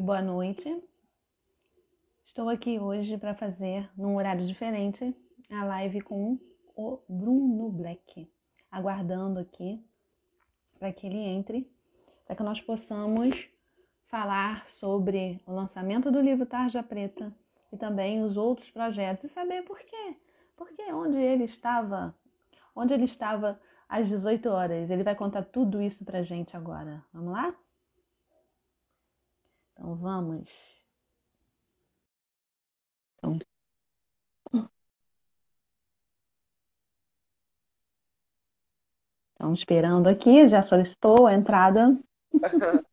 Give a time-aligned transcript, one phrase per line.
[0.00, 0.80] Boa noite.
[2.24, 5.12] Estou aqui hoje para fazer, num horário diferente,
[5.50, 6.38] a live com
[6.76, 8.30] o Bruno Black.
[8.70, 9.84] Aguardando aqui
[10.78, 11.68] para que ele entre,
[12.24, 13.48] para que nós possamos
[14.06, 17.34] falar sobre o lançamento do livro Tarja Preta
[17.72, 20.16] e também os outros projetos e saber por quê.
[20.56, 22.14] Porque onde ele estava,
[22.72, 24.90] onde ele estava às 18 horas.
[24.90, 27.04] Ele vai contar tudo isso pra gente agora.
[27.12, 27.52] Vamos lá?
[29.78, 30.48] Então vamos.
[33.18, 33.38] Então,
[39.32, 41.96] Estamos esperando aqui, já solicitou a entrada.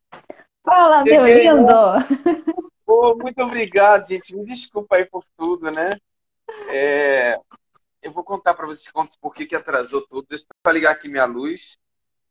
[0.64, 1.74] Fala, meu lindo!
[2.86, 4.36] Oh, muito obrigado, gente.
[4.36, 5.98] Me desculpa aí por tudo, né?
[6.70, 7.40] É,
[8.00, 10.28] eu vou contar para você por que, que atrasou tudo.
[10.30, 11.80] Deixa eu ligar aqui minha luz.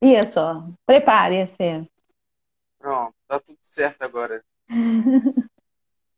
[0.01, 0.41] Isso,
[0.87, 1.91] prepare-se.
[2.84, 4.43] Pronto, tá tudo certo agora.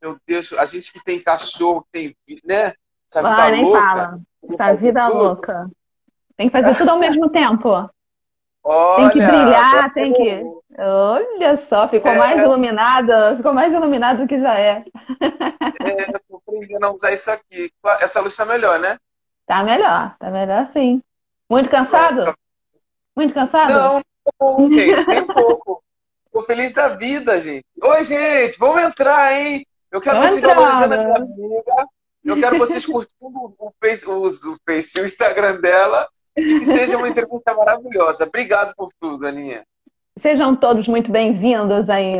[0.03, 2.73] Meu Deus, a gente que tem cachorro, que tem, né?
[3.09, 3.81] Essa vida ah, nem louca.
[3.81, 4.21] Fala.
[4.51, 5.17] Essa vida tudo.
[5.17, 5.71] louca.
[6.37, 7.89] Tem que fazer tudo ao mesmo tempo.
[8.65, 10.45] Olha, tem que brilhar, tem que.
[10.77, 12.19] Olha só, ficou é...
[12.19, 14.85] mais iluminado, ficou mais iluminado do que já é.
[15.21, 17.71] é eu tô aprendendo a usar isso aqui.
[18.01, 18.99] Essa luz tá melhor, né?
[19.47, 21.01] Tá melhor, tá melhor sim.
[21.49, 22.37] Muito cansado?
[23.15, 23.73] Muito cansado?
[23.73, 24.03] Não,
[24.41, 25.86] não, gente, nem um pouco.
[26.37, 27.65] Tô feliz da vida, gente.
[27.83, 29.67] Oi, gente, vamos entrar, hein?
[29.91, 31.89] Eu quero vocês valorizando a minha amiga.
[32.23, 36.07] Eu quero vocês curtindo o Face, o, o, face, o Instagram dela.
[36.37, 38.27] E que seja uma entrevista maravilhosa.
[38.27, 39.65] Obrigado por tudo, Aninha.
[40.19, 42.17] Sejam todos muito bem-vindos aí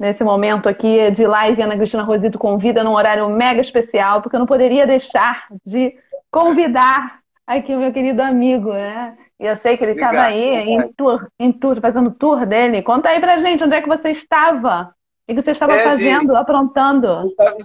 [0.00, 1.60] nesse momento aqui de live.
[1.60, 5.94] Ana Cristina Rosito convida num horário mega especial, porque eu não poderia deixar de
[6.30, 9.14] convidar aqui o meu querido amigo, né?
[9.38, 12.82] E eu sei que ele estava aí em tour, em tour, fazendo tour dele.
[12.82, 14.94] Conta aí pra gente onde é que você estava.
[15.28, 17.06] O que você estava é, fazendo, gente, aprontando?
[17.06, 17.64] Eu estava em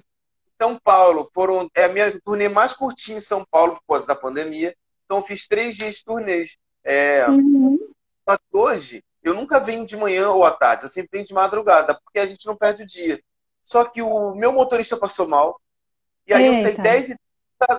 [0.61, 1.29] São Paulo.
[1.33, 4.75] Foram, é a minha turnê mais curtinha em São Paulo por causa da pandemia.
[5.05, 6.57] Então fiz três dias de turnês.
[6.83, 7.79] É, uhum.
[8.51, 10.83] Hoje, eu nunca venho de manhã ou à tarde.
[10.83, 13.21] Eu sempre venho de madrugada, porque a gente não perde o dia.
[13.63, 15.59] Só que o meu motorista passou mal.
[16.27, 16.57] E aí Eita.
[16.57, 17.15] eu saí 10 e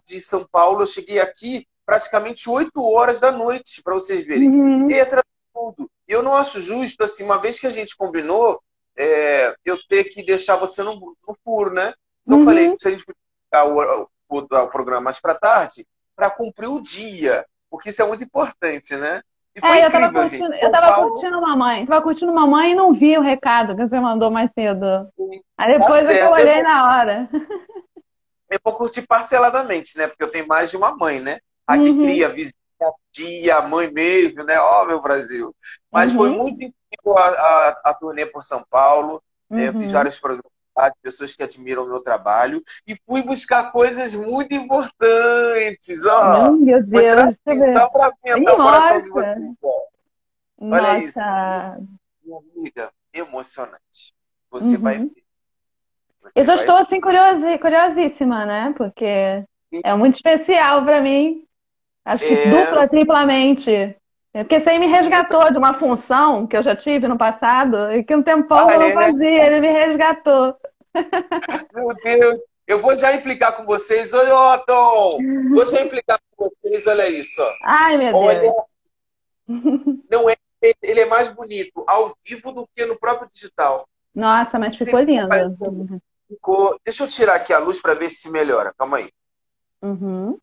[0.07, 4.49] de São Paulo, eu cheguei aqui praticamente 8 horas da noite, para vocês verem.
[4.49, 4.91] Uhum.
[4.91, 5.05] E
[5.53, 5.91] tudo.
[6.09, 8.63] Eu não acho justo, assim, uma vez que a gente combinou,
[8.97, 11.93] é, eu ter que deixar você no, no furo, né?
[12.23, 12.45] Então uhum.
[12.45, 13.05] eu falei, se a gente
[13.51, 15.87] pegar o, o, o programa mais para tarde,
[16.17, 19.21] para cumprir o dia, porque isso é muito importante, né?
[19.55, 20.65] E foi é, eu incrível, tava curtindo, gente.
[20.65, 21.11] Eu tava Paulo...
[21.11, 21.87] curtindo mamãe.
[21.87, 24.87] Tava curtindo mamãe e não vi o recado que você mandou mais cedo.
[25.59, 27.29] Aí depois tá eu olhei na hora.
[28.49, 30.07] eu vou curtir parceladamente, né?
[30.07, 31.39] Porque eu tenho mais de uma mãe, né?
[31.67, 32.03] A que uhum.
[32.03, 32.53] cria, vizinha,
[33.13, 34.59] tia, mãe mesmo, né?
[34.59, 35.55] Ó, oh, meu Brasil.
[35.91, 36.17] Mas uhum.
[36.17, 39.23] foi muito incrível a, a, a, turnê por São Paulo.
[39.51, 39.59] Uhum.
[39.59, 44.15] Eu fiz vários programas de pessoas que admiram o meu trabalho e fui buscar coisas
[44.15, 46.05] muito importantes.
[46.07, 46.49] Ó.
[46.49, 47.39] Oh, meu Deus,
[47.75, 49.57] dá pra ver o coração de vocês.
[50.59, 51.19] Olha isso.
[52.25, 54.15] Minha amiga, emocionante.
[54.51, 55.09] Você vai uhum.
[55.09, 55.23] ver.
[56.37, 58.73] Eu já estou assim curiosíssima, né?
[58.77, 61.45] Porque é muito especial para mim.
[62.05, 62.47] Acho que é...
[62.51, 63.97] dupla, triplamente.
[64.33, 68.17] Porque você me resgatou de uma função que eu já tive no passado e que
[68.17, 68.93] um tempão ah, eu não é?
[68.95, 70.57] fazia, ele me resgatou.
[71.75, 74.13] Meu Deus, eu vou já implicar com vocês.
[74.15, 75.19] Oi, Otton!
[75.51, 77.43] Vou já implicar com vocês, olha isso.
[77.63, 78.41] Ai, meu olha...
[78.41, 78.55] Deus.
[80.11, 80.37] Não é,
[80.83, 83.87] ele é mais bonito ao vivo do que no próprio digital.
[84.15, 85.29] Nossa, mas ficou lindo.
[86.29, 86.81] Ficou...
[86.85, 88.73] Deixa eu tirar aqui a luz para ver se melhora.
[88.79, 89.11] Calma aí.
[89.83, 90.39] Uhum.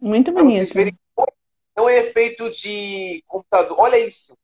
[0.00, 0.74] Muito bonito.
[1.76, 3.76] Não é feito de computador.
[3.78, 4.36] Olha isso.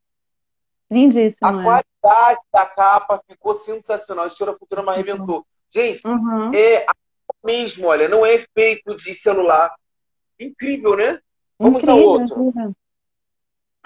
[0.91, 1.39] Lindíssimo.
[1.43, 1.63] A é.
[1.63, 4.25] qualidade da capa ficou sensacional.
[4.25, 5.45] A História Futura me arrebentou.
[5.73, 6.53] Gente, uhum.
[6.55, 6.87] é
[7.45, 9.75] mesmo, olha, não é feito de celular.
[10.39, 11.19] Incrível, né?
[11.59, 12.49] Vamos incrível, ao outro.
[12.49, 12.77] Incrível.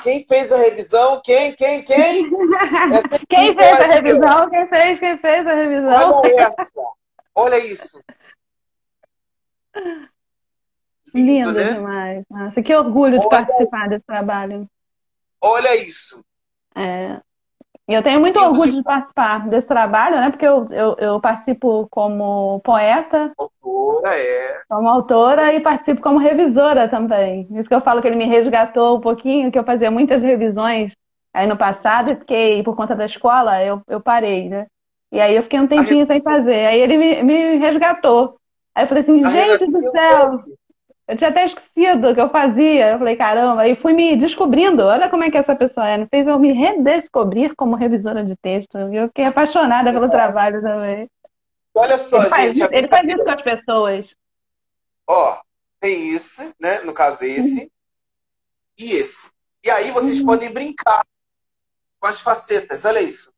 [0.02, 1.20] Quem fez a revisão?
[1.24, 1.52] Quem?
[1.54, 1.82] Quem?
[1.82, 2.30] Quem?
[3.28, 4.50] quem fez a revisão?
[4.50, 5.00] Quem fez?
[5.00, 6.12] Quem fez a revisão?
[6.12, 6.54] Olha.
[7.34, 8.00] Olha isso.
[11.14, 11.74] Lindo, Lindo né?
[11.74, 12.24] demais.
[12.30, 14.68] Nossa, que orgulho olha, de participar desse trabalho.
[15.40, 16.24] Olha isso.
[16.74, 17.20] É.
[17.88, 20.30] Eu tenho muito orgulho de participar desse trabalho, né?
[20.30, 23.32] Porque eu, eu, eu, participo como poeta.
[23.38, 24.60] Autora, é.
[24.68, 27.48] Como autora e participo como revisora também.
[27.52, 30.92] Isso que eu falo que ele me resgatou um pouquinho, que eu fazia muitas revisões
[31.32, 34.66] aí no passado, e fiquei, por conta da escola, eu, eu parei, né?
[35.10, 36.66] E aí eu fiquei um tempinho sem fazer.
[36.66, 38.36] Aí ele me, me resgatou.
[38.74, 40.44] Aí eu falei assim, gente do céu!
[41.08, 42.90] Eu tinha até esquecido o que eu fazia.
[42.90, 44.82] Eu falei, caramba, e fui me descobrindo.
[44.82, 46.06] Olha como é que essa pessoa é.
[46.06, 48.76] Fez eu me redescobrir como revisora de texto.
[48.76, 51.10] Eu fiquei apaixonada pelo trabalho também.
[51.74, 52.58] Olha só, ele gente.
[52.58, 54.16] Faz, ele faz isso com as pessoas.
[55.06, 55.40] Ó,
[55.80, 56.80] tem esse, né?
[56.80, 57.62] No caso, esse.
[57.62, 57.70] Uhum.
[58.78, 59.30] E esse.
[59.64, 60.26] E aí vocês uhum.
[60.26, 61.06] podem brincar
[61.98, 62.84] com as facetas.
[62.84, 63.32] Olha isso.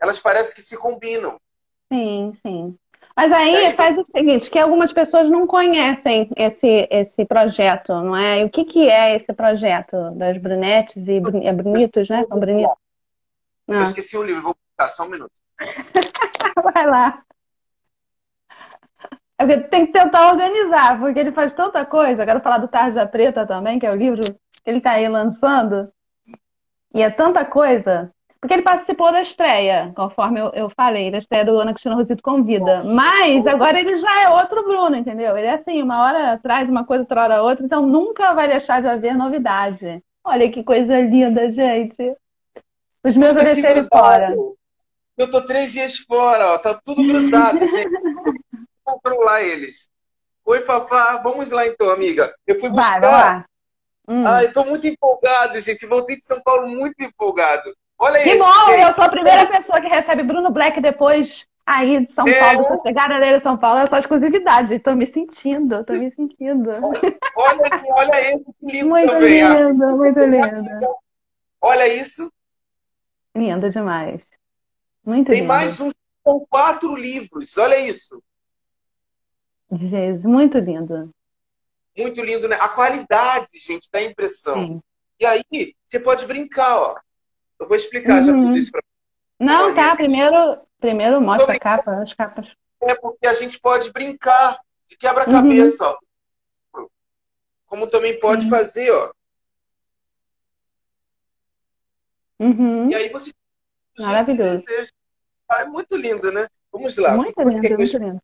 [0.00, 1.40] Elas parecem que se combinam.
[1.92, 2.78] Sim, sim.
[3.16, 8.40] Mas aí faz o seguinte, que algumas pessoas não conhecem esse, esse projeto, não é?
[8.40, 12.24] E o que, que é esse projeto das brunetes e é bonitos, né?
[12.28, 12.74] São bonitos.
[13.68, 13.82] Eu ah.
[13.82, 15.32] esqueci o livro, vou buscar só um minuto.
[16.74, 17.22] Vai lá.
[19.38, 22.22] É porque tem que tentar organizar, porque ele faz tanta coisa.
[22.22, 25.08] Eu quero falar do Tarja Preta também, que é o livro que ele está aí
[25.08, 25.92] lançando.
[26.94, 28.13] E é tanta coisa.
[28.44, 32.22] Porque ele participou da estreia, conforme eu, eu falei, da estreia do Ana Cristina Rosito
[32.22, 32.84] Convida.
[32.84, 35.34] Mas agora ele já é outro Bruno, entendeu?
[35.34, 38.82] Ele é assim, uma hora traz uma coisa, outra hora outra, então nunca vai deixar
[38.82, 39.98] de haver novidade.
[40.22, 42.14] Olha que coisa linda, gente.
[43.02, 44.36] Os meus eu deixei fora.
[45.16, 47.98] Eu tô três dias fora, ó, tá tudo grudado, gente.
[48.84, 49.88] Vou lá eles.
[50.44, 52.30] Oi, Fafá, vamos lá então, amiga.
[52.46, 53.00] Eu fui buscar.
[53.00, 53.46] Vai, vai lá.
[54.06, 54.24] Hum.
[54.26, 55.86] Ai, tô muito empolgado, gente.
[55.86, 57.74] Voltei de São Paulo muito empolgado.
[57.98, 58.38] Olha que isso.
[58.38, 62.26] Que bom, eu sou a primeira pessoa que recebe Bruno Black depois aí de São
[62.26, 62.38] é.
[62.38, 64.74] Paulo, essa chegada dele em São Paulo é só exclusividade.
[64.74, 66.70] Estou me sentindo, tô me sentindo.
[66.70, 69.42] Olha, olha esse que lindo muito também.
[69.42, 69.96] Lindo, assim.
[69.96, 70.96] Muito lindo,
[71.60, 72.30] Olha isso.
[73.34, 74.20] Lindo demais.
[75.04, 75.48] Muito Tem lindo.
[75.48, 75.90] mais um,
[76.22, 78.22] são quatro livros, olha isso.
[79.72, 81.10] Jesus, muito lindo.
[81.96, 82.56] Muito lindo, né?
[82.60, 84.54] A qualidade, gente, da impressão.
[84.54, 84.82] Sim.
[85.18, 85.42] E aí,
[85.86, 86.96] você pode brincar, ó.
[87.58, 88.26] Eu vou explicar uhum.
[88.26, 88.82] já tudo isso para
[89.38, 89.94] Não, tá.
[89.96, 92.46] Primeiro, primeiro mostra a capa, as capas.
[92.82, 95.96] É porque a gente pode brincar de quebra-cabeça, uhum.
[96.74, 96.86] ó.
[97.66, 99.12] Como também pode fazer, ó.
[102.38, 102.90] Uhum.
[102.90, 103.32] E aí você.
[103.98, 104.64] Maravilhoso.
[105.48, 106.48] Ah, é muito lindo, né?
[106.72, 107.16] Vamos lá.
[107.16, 108.20] Muito lindo, muito lindo.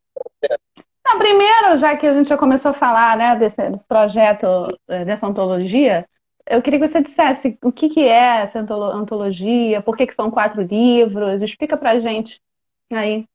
[1.04, 4.46] Não, primeiro, já que a gente já começou a falar né, desse projeto,
[4.88, 6.06] eh, dessa antologia,
[6.46, 10.30] eu queria que você dissesse o que, que é essa antologia, por que, que são
[10.30, 12.40] quatro livros, explica pra gente
[12.90, 13.26] aí.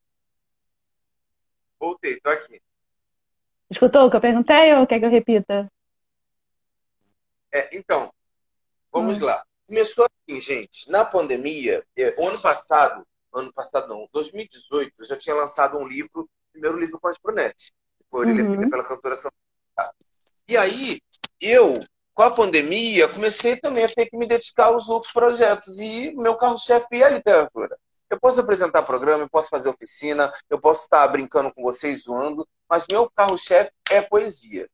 [1.80, 2.62] Voltei, tô aqui.
[3.69, 5.72] Escutou o que eu perguntei ou quer que eu repita?
[7.52, 8.12] É, então,
[8.92, 9.25] vamos hum.
[9.25, 9.44] lá.
[9.68, 15.36] Começou assim, gente, na pandemia, é, ano passado, ano passado não, 2018, eu já tinha
[15.36, 18.69] lançado um livro, primeiro livro com as Brunetti, que foi uhum.
[18.69, 19.34] pela cantora Santa
[20.48, 21.01] E aí,
[21.42, 21.80] eu
[22.15, 25.79] com a pandemia, comecei também a ter que me dedicar aos outros projetos.
[25.79, 27.77] E meu carro-chefe é a literatura.
[28.09, 32.47] Eu posso apresentar programa, eu posso fazer oficina, eu posso estar brincando com vocês, zoando,
[32.69, 34.69] mas meu carro-chefe é poesia.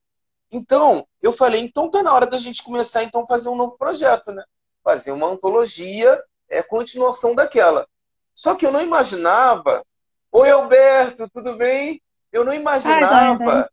[0.52, 3.76] Então, eu falei, então tá na hora da gente começar então a fazer um novo
[3.76, 4.44] projeto, né?
[4.84, 7.88] Fazer uma antologia, é continuação daquela.
[8.36, 9.84] Só que eu não imaginava.
[10.32, 12.02] Oi, Alberto, tudo bem?
[12.32, 13.68] Eu não imaginava.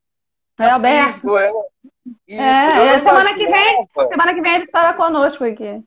[0.58, 1.16] Oi, Alberto.
[1.16, 1.50] Isso, é,
[2.26, 5.82] isso, é, é semana que vem, semana que vem ele estará conosco aqui.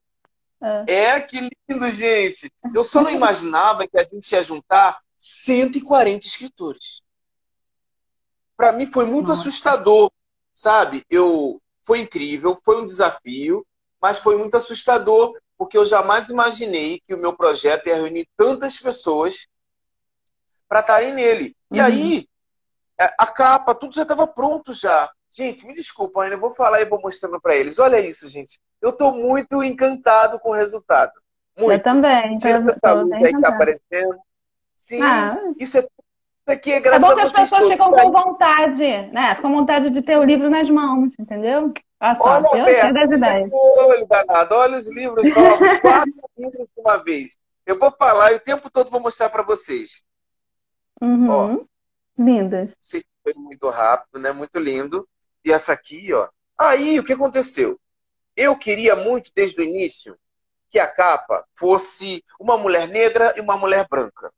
[0.63, 0.94] É.
[0.94, 2.51] é, que lindo, gente.
[2.73, 7.01] Eu só não imaginava que a gente ia juntar 140 escritores.
[8.56, 9.41] Para mim foi muito Nossa.
[9.41, 10.12] assustador,
[10.53, 11.03] sabe?
[11.09, 13.65] Eu foi incrível, foi um desafio,
[14.00, 18.79] mas foi muito assustador porque eu jamais imaginei que o meu projeto ia reunir tantas
[18.79, 19.48] pessoas
[20.67, 21.55] para estarem nele.
[21.72, 21.86] E uhum.
[21.86, 22.29] aí
[23.20, 25.10] a capa, tudo já estava pronto já.
[25.31, 27.79] Gente, me desculpa, ainda vou falar e vou mostrando para eles.
[27.79, 28.60] Olha isso, gente.
[28.81, 31.13] Eu estou muito encantado com o resultado.
[31.58, 31.72] Muito.
[31.72, 32.36] Eu também.
[32.38, 34.20] Tira essa luz aí que tá aparecendo.
[34.75, 35.38] Sim, ah.
[35.60, 35.89] isso, é, isso
[36.50, 39.36] aqui é graças é bom que as pessoas ficam com vontade, né?
[39.36, 41.72] Ficam com vontade de ter o livro nas mãos, entendeu?
[42.00, 43.50] Olha só, olha, eu das ideias.
[44.10, 47.38] Danado, olha os livros novos, quatro livros de uma vez.
[47.65, 50.03] Eu vou falar e o tempo todo vou mostrar para vocês.
[51.00, 51.29] Uhum.
[51.29, 51.65] Ó,
[52.18, 52.72] Lindas.
[52.77, 54.32] Vocês foi muito rápido, né?
[54.32, 55.08] Muito lindo.
[55.44, 56.30] E essa aqui, ó.
[56.58, 57.80] Aí, o que aconteceu?
[58.36, 60.18] Eu queria muito, desde o início,
[60.70, 64.32] que a capa fosse uma mulher negra e uma mulher branca.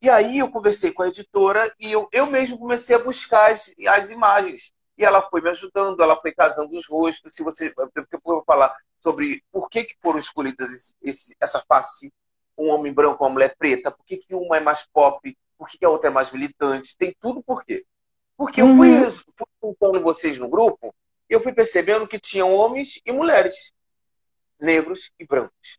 [0.00, 3.74] E aí eu conversei com a editora e eu, eu mesmo comecei a buscar as,
[3.88, 4.72] as imagens.
[4.96, 7.34] E ela foi me ajudando, ela foi casando os rostos.
[7.34, 12.12] Se você, eu vou falar sobre por que, que foram escolhidas esse, esse, essa face,
[12.56, 15.84] um homem branco, uma mulher preta, por que, que uma é mais pop, por que
[15.84, 17.84] a outra é mais militante, tem tudo por quê.
[18.36, 19.10] Porque eu fui, uhum.
[19.10, 20.94] fui juntando vocês no grupo
[21.28, 23.72] e eu fui percebendo que tinham homens e mulheres,
[24.60, 25.78] negros e brancos.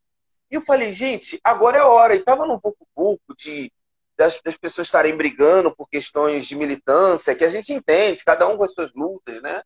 [0.52, 2.14] E eu falei, gente, agora é a hora.
[2.14, 3.72] E estava num pouco pouco de
[4.18, 8.58] das, das, pessoas estarem brigando por questões de militância, que a gente entende, cada um
[8.58, 9.64] com as suas lutas, né?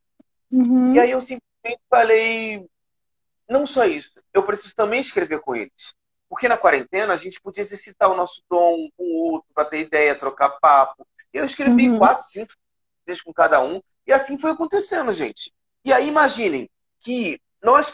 [0.52, 0.94] Uhum.
[0.94, 2.64] E aí eu simplesmente falei,
[3.50, 5.96] não só isso, eu preciso também escrever com eles.
[6.34, 9.82] Porque na quarentena a gente podia exercitar o nosso um com o outro, para ter
[9.82, 11.06] ideia, trocar papo.
[11.32, 12.00] Eu escrevi uhum.
[12.00, 12.54] quatro, cinco
[13.06, 15.54] vezes com cada um, e assim foi acontecendo, gente.
[15.86, 16.68] E aí imaginem
[17.02, 17.94] que nós,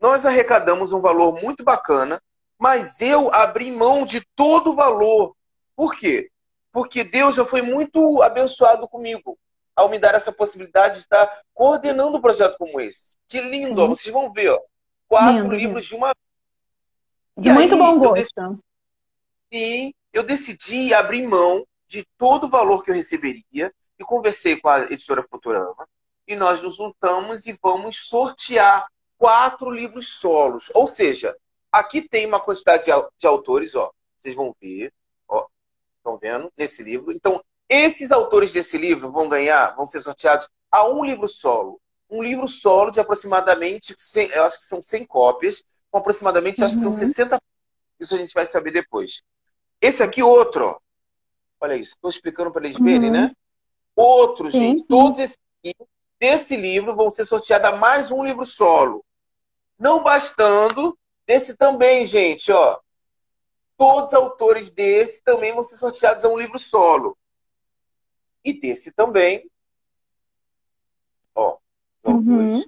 [0.00, 2.22] nós arrecadamos um valor muito bacana,
[2.56, 5.34] mas eu abri mão de todo o valor.
[5.74, 6.30] Por quê?
[6.70, 9.36] Porque Deus já foi muito abençoado comigo
[9.74, 13.16] ao me dar essa possibilidade de estar coordenando um projeto como esse.
[13.28, 14.60] Que lindo, ó, vocês vão ver, ó,
[15.08, 16.12] quatro lindo, livros de uma
[17.36, 18.38] e muito aí, bom gosto.
[18.38, 18.62] Eu decidi,
[19.52, 24.68] sim, eu decidi abrir mão de todo o valor que eu receberia e conversei com
[24.68, 25.86] a editora Futurama
[26.26, 28.86] e nós nos juntamos e vamos sortear
[29.18, 30.70] quatro livros solos.
[30.74, 31.36] Ou seja,
[31.72, 34.92] aqui tem uma quantidade de, de autores, ó, vocês vão ver,
[35.28, 35.46] ó,
[35.96, 37.10] estão vendo nesse livro.
[37.10, 41.80] Então, esses autores desse livro vão ganhar, vão ser sorteados a um livro solo.
[42.08, 46.66] Um livro solo de aproximadamente, 100, eu acho que são 100 cópias, com aproximadamente, uhum.
[46.66, 47.34] acho que são 60.
[47.34, 47.40] Uhum.
[47.98, 49.22] Isso a gente vai saber depois.
[49.80, 50.78] Esse aqui, outro, ó.
[51.60, 53.12] Olha isso, estou explicando para eles verem, uhum.
[53.12, 53.32] né?
[53.94, 54.86] Outro, gente, sim.
[54.86, 55.38] todos esses
[56.18, 59.04] desse livro vão ser sorteados a mais um livro solo.
[59.78, 62.78] Não bastando, desse também, gente, ó.
[63.76, 67.16] Todos os autores desse também vão ser sorteados a um livro solo.
[68.44, 69.50] E desse também.
[71.34, 71.56] Ó,
[72.04, 72.62] uhum.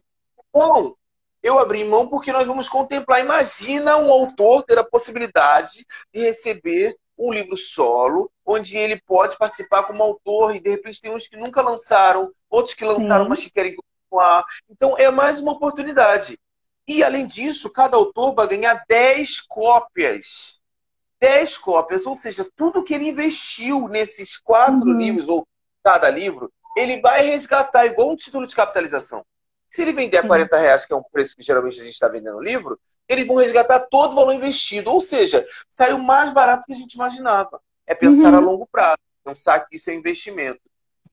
[0.49, 0.97] Então,
[1.43, 3.21] eu abri mão porque nós vamos contemplar.
[3.21, 9.85] Imagina um autor ter a possibilidade de receber um livro solo, onde ele pode participar
[9.85, 13.31] como autor, e de repente tem uns que nunca lançaram, outros que lançaram, Sim.
[13.31, 14.45] mas que querem continuar.
[14.69, 16.39] Então é mais uma oportunidade.
[16.87, 20.61] E além disso, cada autor vai ganhar 10 cópias.
[21.21, 24.99] 10 cópias, ou seja, tudo que ele investiu nesses quatro uhum.
[24.99, 25.47] livros, ou
[25.83, 29.25] cada livro, ele vai resgatar igual um título de capitalização.
[29.73, 32.07] Se ele vender a 40 reais, que é um preço que geralmente a gente está
[32.07, 34.91] vendendo o livro, eles vão resgatar todo o valor investido.
[34.91, 37.61] Ou seja, saiu mais barato que a gente imaginava.
[37.87, 38.39] É pensar uhum.
[38.39, 40.61] a longo prazo, pensar que isso é investimento.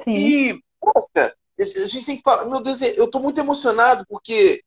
[0.04, 0.12] Sim.
[0.12, 4.62] E, poxa, a gente tem que falar, meu Deus, eu estou muito emocionado porque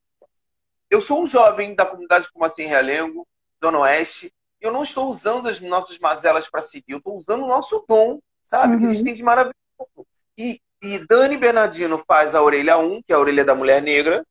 [0.91, 3.27] eu sou um jovem da comunidade como assim Realengo,
[3.63, 7.45] Zona Oeste, e eu não estou usando as nossas mazelas para seguir, eu estou usando
[7.45, 8.75] o nosso dom, sabe?
[8.75, 8.81] Uhum.
[8.81, 9.05] Que a gente uhum.
[9.05, 10.07] tem de maravilhoso.
[10.37, 14.27] E e Dani Bernardino faz a orelha 1, que é a orelha da mulher negra,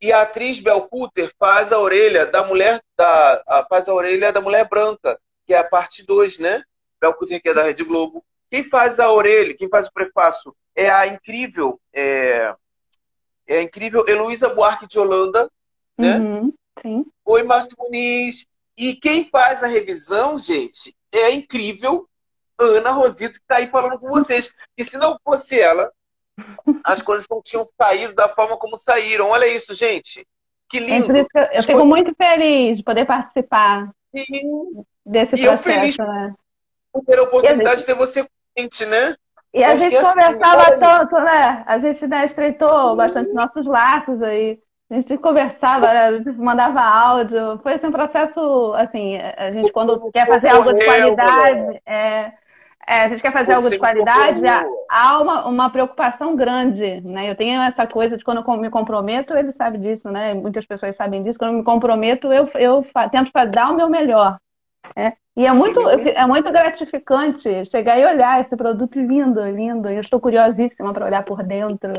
[0.00, 4.32] e a atriz Bel Cutter faz a orelha da mulher da a, faz a orelha
[4.32, 6.62] da mulher branca, que é a parte 2, né?
[7.00, 8.24] Bel Cutter que é da Rede Globo.
[8.50, 12.54] Quem faz a orelha, quem faz o prefácio é a incrível é,
[13.46, 15.50] é a incrível Heloísa Buarque de Holanda,
[15.96, 16.18] né?
[16.18, 16.52] Uhum,
[16.82, 17.06] sim.
[17.24, 18.46] Oi, Márcio Muniz.
[18.76, 22.06] E quem faz a revisão, gente, é a incrível
[22.58, 24.52] Ana Rosito que está aí falando com vocês.
[24.76, 25.90] E se não fosse ela,
[26.84, 29.28] as coisas não tinham saído da forma como saíram.
[29.28, 30.26] Olha isso, gente.
[30.68, 31.16] Que lindo.
[31.16, 34.84] É eu, eu fico muito feliz de poder participar Sim.
[35.04, 35.46] desse e processo.
[35.46, 36.34] Eu feliz né?
[36.92, 39.14] por ter a oportunidade de ter você com a gente, né?
[39.54, 41.64] E a gente assim, conversava assim, tanto, né?
[41.66, 42.96] A gente né, estreitou Sim.
[42.96, 44.58] bastante nossos laços aí.
[44.90, 45.88] A gente conversava,
[46.36, 47.58] mandava áudio.
[47.62, 52.32] Foi assim, um processo, assim, a gente quando quer fazer algo de qualidade, é,
[52.88, 54.42] é, a gente quer fazer Você algo de qualidade,
[54.88, 57.28] há uma, uma preocupação grande, né?
[57.28, 60.32] Eu tenho essa coisa de quando eu me comprometo, ele sabe disso, né?
[60.34, 61.36] Muitas pessoas sabem disso.
[61.38, 64.38] Quando eu me comprometo, eu, eu tento dar o meu melhor.
[64.94, 65.14] Né?
[65.36, 69.88] E é muito, é muito gratificante chegar e olhar esse produto lindo, lindo.
[69.88, 71.92] Eu estou curiosíssima para olhar por dentro.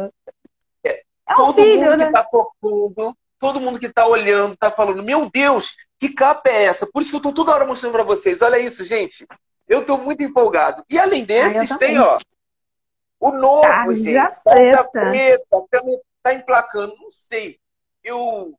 [0.86, 2.06] É, é um todo filho, mundo né?
[2.06, 6.64] que está tocando, todo mundo que está olhando, está falando, meu Deus, que capa é
[6.64, 6.88] essa?
[6.88, 8.42] Por isso que eu estou toda hora mostrando para vocês.
[8.42, 9.28] Olha isso, gente.
[9.68, 10.84] Eu estou muito empolgado.
[10.90, 12.20] E além desses, ah, tem, ó,
[13.20, 14.42] o novo, ah, gente.
[14.44, 14.84] Preta.
[14.86, 15.66] preta,
[16.22, 16.96] tá emplacando.
[17.02, 17.60] Não sei.
[18.04, 18.58] Eu,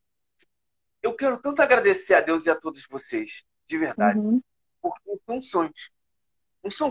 [1.02, 4.18] eu quero tanto agradecer a Deus e a todos vocês, de verdade.
[4.18, 4.42] Uhum.
[4.82, 5.90] Porque são sonhos.
[6.62, 6.90] Não são.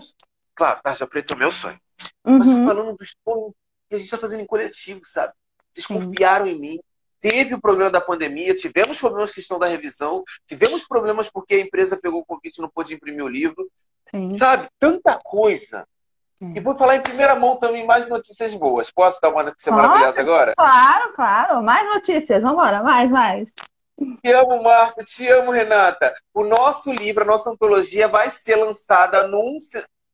[0.55, 1.79] Claro, Tarja Preta é o meu sonho.
[2.25, 2.39] Uhum.
[2.39, 3.53] Mas estou falando dos sonhos
[3.89, 5.33] que a gente está fazendo em coletivo, sabe?
[5.71, 5.93] Vocês Sim.
[5.93, 6.79] confiaram em mim.
[7.19, 11.59] Teve o problema da pandemia, tivemos problemas que estão da revisão, tivemos problemas porque a
[11.59, 13.69] empresa pegou o convite e não pôde imprimir o livro.
[14.11, 14.33] Sim.
[14.33, 14.67] Sabe?
[14.79, 15.85] Tanta coisa.
[16.39, 18.91] E vou falar em primeira mão também mais notícias boas.
[18.91, 20.53] Posso dar uma notícia Nossa, maravilhosa agora?
[20.55, 21.63] Claro, claro.
[21.63, 22.41] Mais notícias.
[22.41, 22.83] Vamos embora.
[22.83, 23.49] Mais, mais.
[24.23, 25.03] Te amo, Márcio.
[25.03, 26.15] Te amo, Renata.
[26.31, 29.57] O nosso livro, a nossa antologia, vai ser lançada num,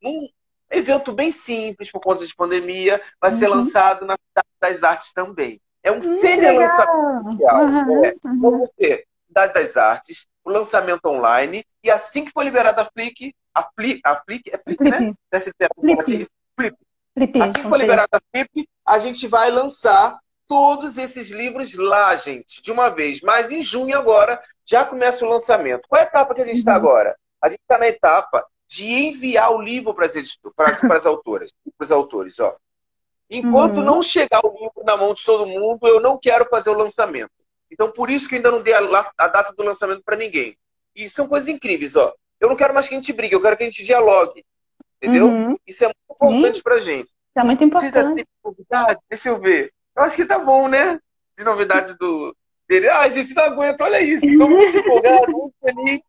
[0.02, 0.26] num
[0.70, 3.02] evento bem simples, por conta de pandemia.
[3.20, 3.38] Vai uhum.
[3.38, 5.60] ser lançado na Cidade das Artes também.
[5.82, 7.42] É um hum, semi-lançamento.
[7.42, 8.14] Uhum, é.
[8.24, 8.38] uhum.
[8.38, 11.66] Então, você, Cidade das Artes, o lançamento online.
[11.82, 15.12] E assim que for liberado a Flick, a Flip, a Flip, é Flip, né?
[15.80, 16.28] Flip.
[16.56, 16.76] Flip.
[17.14, 17.42] Flip.
[17.42, 22.62] Assim que for liberado a Flip, a gente vai lançar todos esses livros lá, gente,
[22.62, 23.20] de uma vez.
[23.22, 25.88] Mas em junho agora já começa o lançamento.
[25.88, 26.78] Qual é a etapa que a gente está uhum.
[26.78, 27.16] agora?
[27.42, 31.84] A gente está na etapa de enviar o livro para as, para as autoras, para
[31.84, 32.56] os autores, ó.
[33.28, 33.84] Enquanto uhum.
[33.84, 37.32] não chegar o livro na mão de todo mundo, eu não quero fazer o lançamento.
[37.70, 40.56] Então, por isso que ainda não dei a, a data do lançamento para ninguém.
[40.94, 42.12] E são coisas incríveis, ó.
[42.40, 44.44] Eu não quero mais que a gente brigue, eu quero que a gente dialogue.
[45.02, 45.26] Entendeu?
[45.26, 45.56] Uhum.
[45.66, 47.08] Isso é muito importante para gente.
[47.08, 47.92] Isso é muito importante.
[47.92, 49.00] Precisa ter novidade?
[49.08, 49.72] Deixa eu ver.
[49.96, 50.98] Eu acho que tá bom, né?
[51.36, 52.34] De novidade do
[52.68, 52.88] dele.
[52.88, 54.24] Ai, gente, não aguento, olha isso.
[54.24, 56.00] Estou muito empolgado, muito feliz.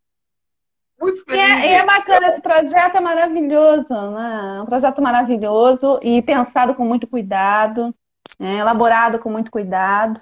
[1.00, 1.40] Muito feliz.
[1.40, 4.62] E é, e é bacana, esse projeto é maravilhoso, né?
[4.62, 7.94] Um projeto maravilhoso e pensado com muito cuidado,
[8.40, 8.58] né?
[8.58, 10.22] elaborado com muito cuidado.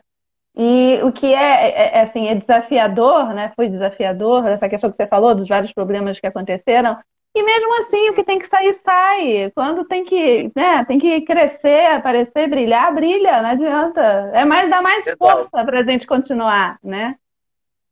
[0.55, 3.51] E o que é, é, é, assim, é desafiador, né?
[3.55, 6.97] Foi desafiador, essa questão que você falou, dos vários problemas que aconteceram.
[7.35, 9.51] E mesmo assim, o que tem que sair, sai.
[9.55, 14.01] Quando tem que, né, tem que crescer, aparecer, brilhar, brilha, não adianta.
[14.33, 17.15] É mais, dá mais força para a gente continuar, né?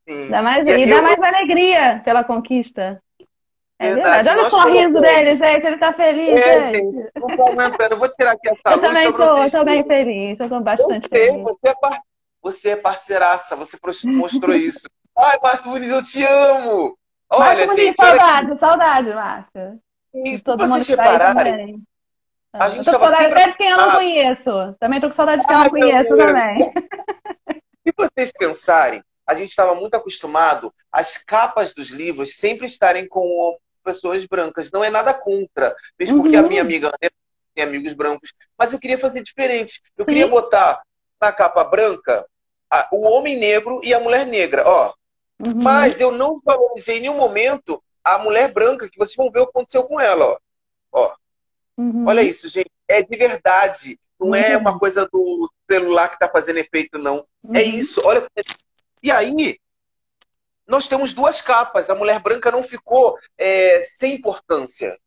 [0.08, 0.30] Sim.
[0.30, 1.03] Dá mais, e, e dá eu...
[1.03, 3.01] mais alegria pela conquista.
[3.80, 4.30] É verdade.
[4.30, 5.65] Olha o sorriso dele, gente.
[5.65, 7.10] Ele tá feliz, é, gente.
[7.15, 10.39] Eu vou tirar aqui essa Eu também tô, tô bem feliz.
[10.39, 11.44] Eu tô bastante eu sei, feliz.
[11.44, 12.11] Você é.
[12.42, 14.88] Você é parceiraça, você mostrou isso.
[15.18, 16.98] Ai, Márcio Muniz, eu te amo!
[17.30, 18.60] Olha, Márcio gente, saudade, olha...
[18.60, 19.82] saudade, Márcio.
[20.14, 21.82] Isso, todo mundo que tá também.
[22.54, 23.40] A gente tô com saudade sempre...
[23.40, 24.76] até de quem eu não conheço.
[24.80, 26.74] Também tô com saudade de quem eu não conheço também.
[27.88, 33.58] Se vocês pensarem, a gente estava muito acostumado as capas dos livros sempre estarem com
[33.84, 34.72] pessoas brancas.
[34.72, 36.24] Não é nada contra, mesmo uhum.
[36.24, 36.92] porque a minha amiga
[37.56, 38.34] tem amigos brancos.
[38.58, 39.82] Mas eu queria fazer diferente.
[39.98, 40.10] Eu Sim.
[40.10, 40.82] queria botar
[41.22, 42.26] na capa branca
[42.72, 44.63] a, o homem negro e a mulher negra.
[44.66, 44.94] Ó,
[45.42, 45.63] Uhum.
[45.63, 49.46] Mas eu não valorizei em nenhum momento a mulher branca, que vocês vão ver o
[49.46, 50.38] que aconteceu com ela, ó.
[50.92, 51.16] ó.
[51.78, 52.06] Uhum.
[52.08, 52.70] Olha isso, gente.
[52.88, 54.00] É de verdade.
[54.20, 54.36] Não uhum.
[54.36, 57.25] é uma coisa do celular que está fazendo efeito, não.
[57.54, 57.70] É uhum.
[57.70, 58.01] isso.
[58.06, 58.28] Olha.
[59.01, 59.60] E aí,
[60.68, 61.90] nós temos duas capas.
[61.90, 64.98] A mulher branca não ficou é, sem importância.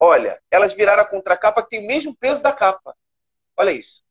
[0.00, 2.96] Olha, elas viraram a contracapa que tem o mesmo peso da capa.
[3.56, 4.02] Olha isso.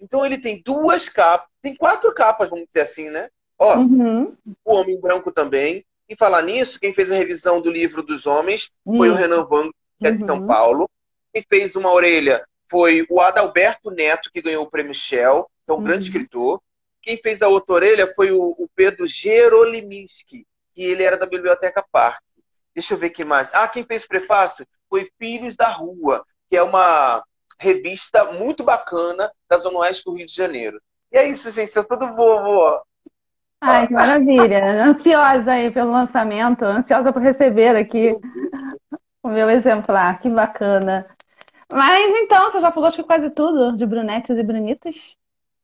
[0.00, 3.28] Então ele tem duas capas, tem quatro capas, vamos dizer assim, né?
[3.58, 4.36] Ó, uhum.
[4.64, 5.84] o Homem Branco também.
[6.08, 8.98] E falar nisso, quem fez a revisão do livro dos homens uhum.
[8.98, 10.46] foi o Renan Van, que é de São uhum.
[10.46, 10.90] Paulo.
[11.32, 15.74] Quem fez uma orelha foi o Adalberto Neto, que ganhou o prêmio Shell, que é
[15.74, 16.12] um grande uhum.
[16.12, 16.60] escritor.
[17.00, 21.84] Quem fez a outra orelha foi o, o Pedro Geroliminski, que ele era da Biblioteca
[21.90, 22.22] Parque.
[22.74, 23.54] Deixa eu ver quem mais.
[23.54, 27.22] Ah, quem fez o prefácio foi Filhos da Rua, que é uma
[27.58, 30.80] revista muito bacana da Zona Oeste do Rio de Janeiro.
[31.12, 31.74] E é isso, gente.
[31.76, 32.82] Eu todo bobo.
[33.60, 34.84] Ai, que maravilha.
[34.84, 38.16] Ansiosa aí pelo lançamento, ansiosa por receber aqui
[39.22, 40.20] o meu exemplar.
[40.20, 41.06] Que bacana.
[41.72, 44.96] Mas então, você já falou acho que quase tudo de brunetes e brunitos,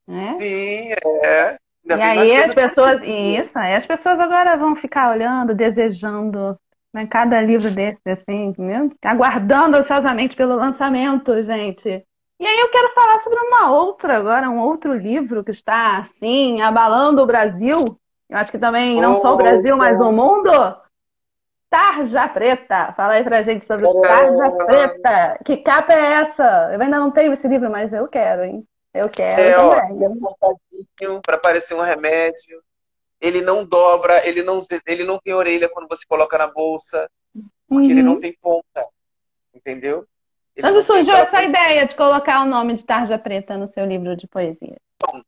[0.06, 0.36] né?
[0.38, 1.58] Sim, é.
[1.88, 6.58] Ainda e aí as pessoas, isso, aí as pessoas agora vão ficar olhando, desejando
[6.92, 12.04] né, cada livro desse, assim, mesmo, aguardando ansiosamente pelo lançamento, gente.
[12.40, 16.60] E aí eu quero falar sobre uma outra agora, um outro livro que está assim,
[16.62, 17.84] abalando o Brasil.
[18.28, 20.50] Eu acho que também não oh, só o Brasil, mas o mundo.
[21.68, 22.92] Tarja Preta.
[22.96, 25.38] Fala aí pra gente sobre oh, Tarja Preta.
[25.44, 26.70] Que capa é essa?
[26.72, 28.64] Eu ainda não tenho esse livro, mas eu quero, hein?
[28.94, 29.40] Eu quero
[29.72, 31.20] é, também.
[31.22, 32.60] Para parecer um remédio.
[33.20, 37.10] Ele não dobra, ele não, ele não tem orelha quando você coloca na bolsa,
[37.68, 37.90] porque uhum.
[37.90, 38.86] ele não tem ponta.
[39.54, 40.06] Entendeu?
[40.58, 44.26] Quando surgiu essa ideia de colocar o nome de Tarja Preta no seu livro de
[44.26, 44.76] poesia?
[45.00, 45.22] Bom,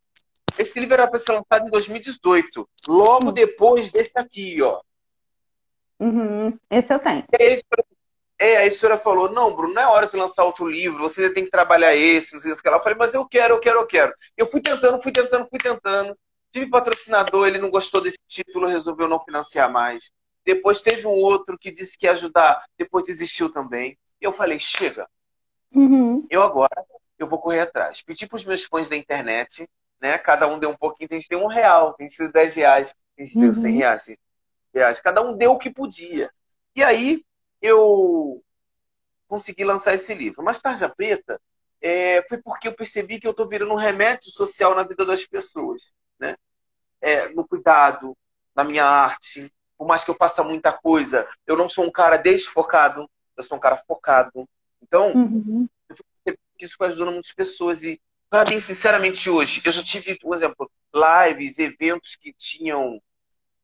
[0.59, 3.33] esse livro era para ser lançado em 2018, logo hum.
[3.33, 4.81] depois desse aqui, ó.
[6.00, 6.59] Uhum.
[6.70, 7.24] Esse eu tenho.
[8.38, 11.44] É, a editora falou, não, Bruno, não é hora de lançar outro livro, você tem
[11.44, 12.78] que trabalhar esse, não sei o que lá.
[12.78, 14.12] Eu falei, mas eu quero, eu quero, eu quero.
[14.37, 16.18] Eu fui tentando, fui tentando, fui tentando.
[16.52, 20.10] Tive patrocinador, ele não gostou desse título, resolveu não financiar mais.
[20.44, 23.98] Depois teve um outro que disse que ia ajudar, depois desistiu também.
[24.20, 25.08] Eu falei, chega.
[25.74, 26.26] Uhum.
[26.28, 26.84] Eu agora,
[27.18, 28.02] eu vou correr atrás.
[28.02, 29.66] Pedi para os meus fãs da internet,
[30.00, 30.18] né?
[30.18, 32.94] Cada um deu um pouquinho, tem gente deu um real, tem gente deu 10 reais,
[33.16, 33.78] tem gente que deu 100 uhum.
[33.78, 34.18] reais,
[34.74, 35.00] reais.
[35.00, 36.30] Cada um deu o que podia.
[36.76, 37.24] E aí,
[37.60, 38.42] eu
[39.28, 40.42] consegui lançar esse livro.
[40.42, 41.40] Mas Tarja Preta
[41.80, 45.26] é, foi porque eu percebi que eu estou virando um remédio social na vida das
[45.26, 45.82] pessoas,
[46.22, 46.37] né?
[47.00, 48.16] É, no cuidado,
[48.54, 49.52] na minha arte.
[49.76, 53.58] Por mais que eu faça muita coisa, eu não sou um cara desfocado, eu sou
[53.58, 54.48] um cara focado.
[54.80, 55.68] Então, uhum.
[56.58, 57.82] isso foi ajudando muitas pessoas.
[57.82, 63.02] E, para mim, sinceramente, hoje, eu já tive, por exemplo, lives, eventos que tinham,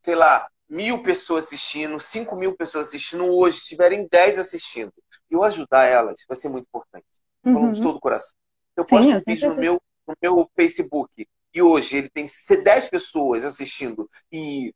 [0.00, 3.24] sei lá, mil pessoas assistindo, cinco mil pessoas assistindo.
[3.24, 4.92] Hoje, se tiverem dez assistindo,
[5.30, 7.06] eu ajudar elas vai ser muito importante.
[7.44, 7.54] Uhum.
[7.54, 8.36] Falando de todo o coração.
[8.76, 12.88] Eu posto Sim, um vídeo no meu no meu Facebook e hoje ele tem 10
[12.88, 14.72] pessoas assistindo e,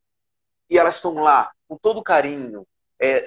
[0.69, 2.67] e elas estão lá com todo carinho,
[3.01, 3.25] é,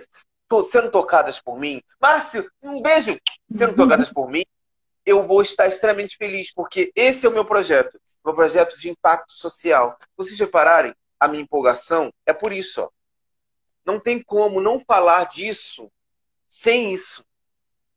[0.66, 1.82] sendo tocadas por mim.
[2.00, 3.18] Márcio, um beijo!
[3.54, 3.78] Sendo uhum.
[3.78, 4.44] tocadas por mim,
[5.06, 9.32] eu vou estar extremamente feliz, porque esse é o meu projeto, meu projeto de impacto
[9.32, 9.98] social.
[10.18, 12.82] Vocês repararem, a minha empolgação é por isso.
[12.82, 12.90] Ó.
[13.86, 15.90] Não tem como não falar disso
[16.46, 17.24] sem isso.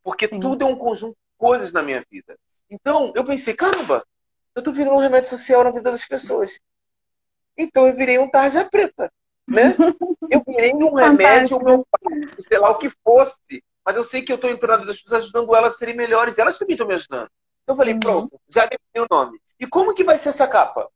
[0.05, 0.39] Porque Sim.
[0.39, 2.39] tudo é um conjunto de coisas na minha vida.
[2.71, 4.07] Então, eu pensei, caramba,
[4.55, 6.59] eu tô virando um remédio social na vida das pessoas.
[7.57, 9.11] Então, eu virei um tarja preta,
[9.47, 9.75] né?
[10.31, 13.65] Eu virei um remédio, meu pai, sei lá o que fosse.
[13.83, 16.37] Mas eu sei que eu estou entrando das pessoas ajudando elas a serem melhores.
[16.37, 17.31] Elas também estão me ajudando.
[17.63, 18.01] Então, eu falei, uhum.
[18.01, 19.41] pronto, já defini o nome.
[19.59, 20.87] E como que vai ser essa capa?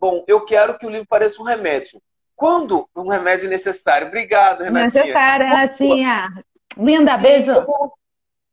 [0.00, 2.02] Bom, eu quero que o livro pareça um remédio.
[2.34, 4.08] Quando um remédio necessário?
[4.08, 5.04] Obrigado, Renatinha.
[5.04, 6.44] Necessário, Renatinha.
[6.76, 7.52] Linda, beijo.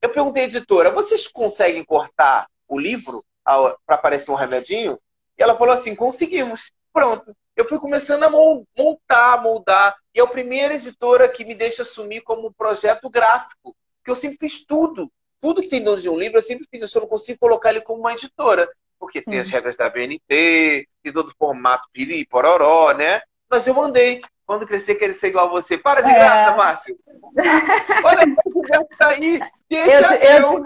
[0.02, 5.00] Eu perguntei à editora, vocês conseguem cortar o livro para aparecer um remedinho?
[5.38, 6.72] E ela falou assim, conseguimos.
[6.92, 7.36] Pronto.
[7.56, 9.96] Eu fui começando a montar, moldar.
[10.14, 13.76] E é a primeira editora que me deixa assumir como projeto gráfico.
[13.98, 15.12] Porque eu sempre fiz tudo.
[15.42, 16.82] Tudo que tem dentro de um livro, eu sempre fiz.
[16.82, 18.70] Eu só não consigo colocar ele como uma editora.
[19.00, 23.22] Porque tem as regras da BNT, tem todo o formato piri, pororó, né?
[23.50, 24.22] Mas eu mandei.
[24.46, 25.78] Quando crescer, querer ser igual a você.
[25.78, 26.14] Para de é.
[26.14, 26.98] graça, Márcio.
[28.04, 29.40] Olha, o Gilberto tá aí.
[29.70, 30.66] Deixa eu, eu,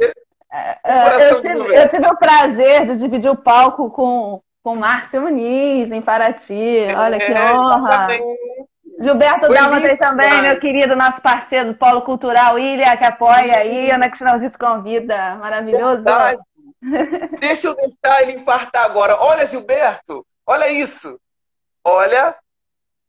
[0.00, 0.14] eu,
[1.20, 6.02] eu, tive, eu tive o prazer de dividir o palco com, com Márcio Muniz, em
[6.02, 6.86] Paraty.
[6.96, 8.08] Olha que é, honra.
[9.00, 14.08] Gilberto Dalmatrei também, meu querido, nosso parceiro do Polo Cultural Ilha, que apoia aí, Ana
[14.08, 15.34] Cristinalzito convida.
[15.36, 16.04] Maravilhoso.
[17.40, 19.16] Deixa eu deixar ele infartar agora.
[19.18, 21.18] Olha, Gilberto, olha isso.
[21.82, 22.36] Olha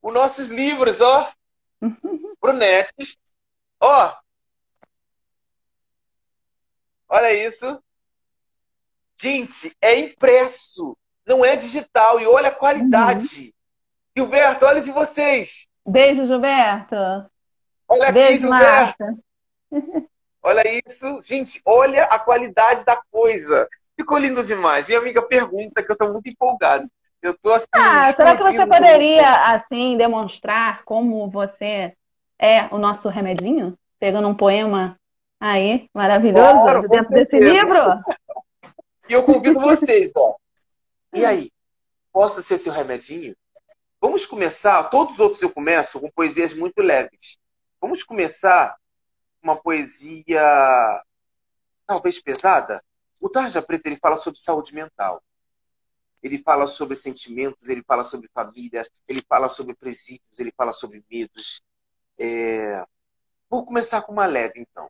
[0.01, 1.29] os nossos livros, ó.
[2.41, 3.17] Brunetes.
[3.79, 4.11] Ó.
[7.15, 7.81] Olha isso.
[9.17, 12.19] Gente, é impresso, não é digital.
[12.19, 13.45] E olha a qualidade.
[13.45, 13.51] Uhum.
[14.17, 15.65] Gilberto, olha de vocês.
[15.87, 16.95] Beijo, Gilberto.
[17.87, 19.03] Olha Beijo, aqui, Gilberto.
[19.03, 19.17] Marta.
[20.43, 21.21] Olha isso.
[21.23, 23.67] Gente, olha a qualidade da coisa.
[23.99, 24.85] Ficou lindo demais.
[24.85, 26.87] Minha amiga pergunta que eu estou muito empolgado.
[27.19, 27.65] Eu tô assim.
[27.73, 31.95] Ah, será que você poderia, assim, demonstrar como você
[32.37, 33.75] é o nosso remedinho?
[33.99, 34.95] Pegando um poema
[35.39, 38.03] aí, maravilhoso, claro, dentro desse livro?
[39.09, 40.35] E eu convido vocês, ó.
[41.13, 41.51] E aí?
[42.11, 43.35] Posso ser seu remedinho?
[43.99, 47.37] Vamos começar, todos os outros eu começo com poesias muito leves.
[47.81, 48.77] Vamos começar
[49.41, 50.41] uma poesia
[51.85, 52.83] talvez pesada.
[53.19, 55.21] O Tarja Preta ele fala sobre saúde mental.
[56.21, 61.03] Ele fala sobre sentimentos, ele fala sobre família, ele fala sobre presídios, ele fala sobre
[61.09, 61.61] medos.
[62.19, 62.83] É...
[63.49, 64.89] Vou começar com uma leve, então.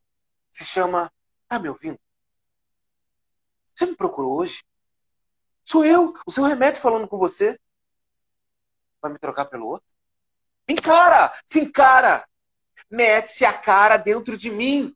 [0.55, 1.11] Se chama
[1.49, 1.99] Tá me ouvindo?
[3.75, 4.63] Você me procurou hoje?
[5.65, 7.59] Sou eu, o seu remédio falando com você.
[9.01, 9.85] Vai me trocar pelo outro?
[10.65, 11.33] Encara!
[11.45, 12.25] Se encara!
[12.89, 14.95] mete a cara dentro de mim.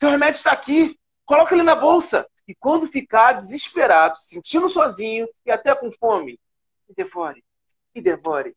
[0.00, 0.98] Seu remédio está aqui.
[1.24, 2.28] Coloca ele na bolsa.
[2.48, 6.40] E quando ficar desesperado, sentindo sozinho e até com fome,
[6.88, 7.44] me devore.
[7.94, 8.56] Me devore.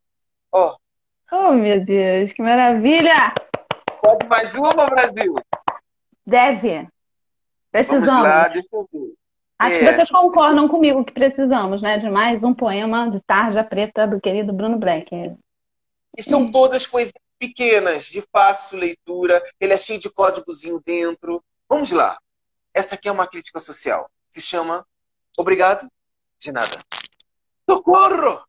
[0.52, 0.76] Ó.
[1.32, 1.36] Oh.
[1.36, 3.32] oh, meu Deus, que maravilha!
[4.02, 5.36] Pode mais uma, Brasil?
[6.26, 6.88] Deve.
[7.72, 8.08] Precisamos.
[8.08, 9.14] Vamos lá, deixa eu ver.
[9.60, 9.80] Acho é.
[9.80, 11.98] que vocês concordam comigo que precisamos, né?
[11.98, 15.10] De mais um poema de Tarja Preta do querido Bruno Black.
[16.18, 21.44] E são todas poesias pequenas, de fácil leitura, ele é cheio de códigozinho dentro.
[21.68, 22.18] Vamos lá.
[22.74, 24.10] Essa aqui é uma crítica social.
[24.30, 24.86] Se chama
[25.38, 25.90] Obrigado
[26.40, 26.80] de nada.
[27.68, 28.46] Socorro!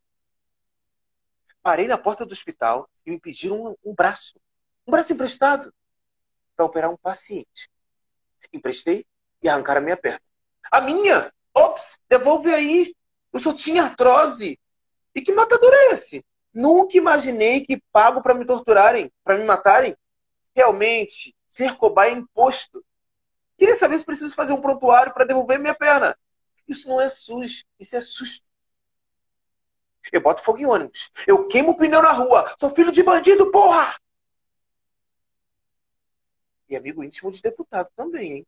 [1.63, 4.39] Parei na porta do hospital e me pediram um, um braço.
[4.87, 5.73] Um braço emprestado
[6.57, 7.71] para operar um paciente.
[8.53, 9.07] Emprestei
[9.43, 10.21] e arrancaram a minha perna.
[10.71, 11.33] A minha?
[11.55, 12.95] Ops, devolve aí.
[13.33, 14.59] Eu só tinha artrose.
[15.15, 16.25] E que matador é esse?
[16.53, 19.97] Nunca imaginei que pago para me torturarem, para me matarem.
[20.55, 22.85] Realmente, ser cobaia é imposto.
[23.59, 26.17] Queria saber se preciso fazer um prontuário para devolver minha perna.
[26.67, 28.45] Isso não é SUS, isso é susto.
[30.13, 31.11] Eu boto fogo em ônibus.
[31.27, 32.53] Eu queimo o pneu na rua.
[32.59, 33.97] Sou filho de bandido, porra!
[36.69, 38.47] E amigo íntimo de deputado também, hein?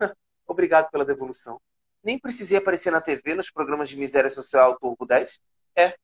[0.46, 1.60] Obrigado pela devolução.
[2.02, 5.40] Nem precisei aparecer na TV nos programas de miséria social Turbo 10.
[5.76, 5.94] É,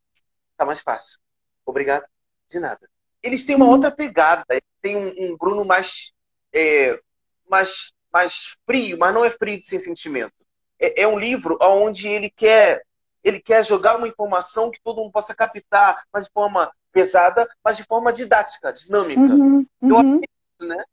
[0.57, 1.19] tá mais fácil.
[1.65, 2.07] Obrigado.
[2.49, 2.89] De nada.
[3.23, 4.45] Eles têm uma outra pegada.
[4.81, 6.13] Tem um, um Bruno mais,
[6.53, 7.01] é,
[7.49, 10.35] mais, mais frio, mas não é frio de sem sentimento.
[10.79, 12.85] É, é um livro onde ele quer
[13.27, 17.77] ele quer jogar uma informação que todo mundo possa captar, mas de forma pesada, mas
[17.77, 19.21] de forma didática, dinâmica.
[19.21, 19.91] Uhum, uhum.
[19.91, 20.85] Eu acredito, né?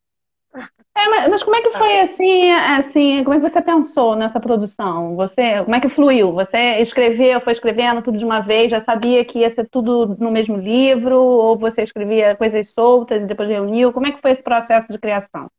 [0.95, 4.39] É, mas, mas, como é que foi assim, assim, como é que você pensou nessa
[4.39, 5.15] produção?
[5.15, 6.31] Você, como é que fluiu?
[6.33, 10.31] Você escreveu, foi escrevendo tudo de uma vez, já sabia que ia ser tudo no
[10.31, 13.91] mesmo livro, ou você escrevia coisas soltas e depois reuniu?
[13.91, 15.49] Como é que foi esse processo de criação?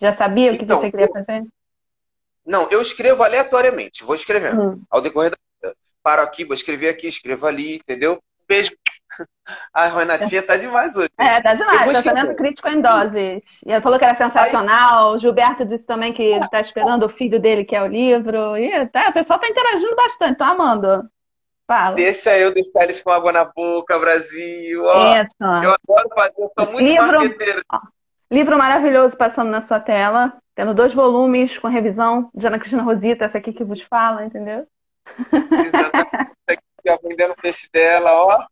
[0.00, 1.44] Já sabia o que então, você queria fazer?
[2.46, 4.60] Não, eu escrevo aleatoriamente, vou escrevendo.
[4.60, 4.82] Hum.
[4.88, 5.76] Ao decorrer da vida.
[6.02, 8.22] Paro aqui, vou escrever aqui, escrevo ali, entendeu?
[8.46, 8.70] Beijo.
[9.72, 11.10] A Renatinha tá demais hoje.
[11.18, 12.02] É, tá demais.
[12.02, 13.42] Tratamento crítico em doses.
[13.64, 15.10] E ela falou que era sensacional.
[15.10, 15.14] Aí...
[15.14, 18.56] O Gilberto disse também que ele tá esperando o filho dele, que é o livro.
[18.56, 21.08] E tá, o pessoal tá interagindo bastante, tô amando.
[21.66, 21.96] Fala.
[21.96, 24.82] Deixa eu deixar eles com água na boca, Brasil.
[24.84, 27.36] Oh, eu adoro fazer, eu sou muito livro,
[28.30, 30.34] livro maravilhoso passando na sua tela.
[30.54, 34.66] Tendo dois volumes com revisão de Ana Cristina Rosita, essa aqui que vos fala, entendeu?
[35.32, 36.60] Exatamente.
[36.92, 38.46] aprendendo o peixe dela, ó.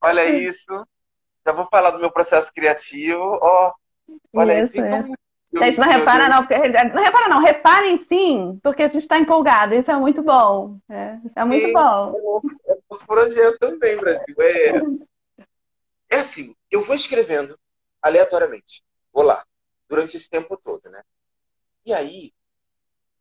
[0.00, 0.86] Olha isso.
[1.46, 3.38] Já vou falar do meu processo criativo.
[3.42, 3.72] Ó,
[4.34, 4.76] olha isso.
[4.76, 5.16] isso.
[5.50, 9.18] Então, gente, não repara não, porque, não repara não, reparem sim, porque a gente está
[9.18, 10.78] empolgado, isso é muito bom.
[10.90, 12.42] É, é muito sim, bom.
[12.66, 14.36] É nosso projeto também, Brasil.
[14.38, 14.72] É,
[16.10, 17.58] é assim, eu vou escrevendo
[18.02, 18.82] aleatoriamente.
[19.12, 19.42] Vou lá,
[19.88, 21.02] durante esse tempo todo, né?
[21.84, 22.32] E aí,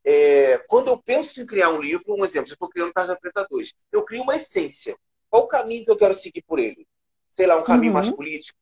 [0.03, 3.47] é, quando eu penso em criar um livro, um exemplo, eu estou criando Tarja Preta
[3.49, 4.97] 2, eu crio uma essência.
[5.29, 6.87] Qual o caminho que eu quero seguir por ele?
[7.29, 7.95] Sei lá, um caminho uhum.
[7.95, 8.57] mais político,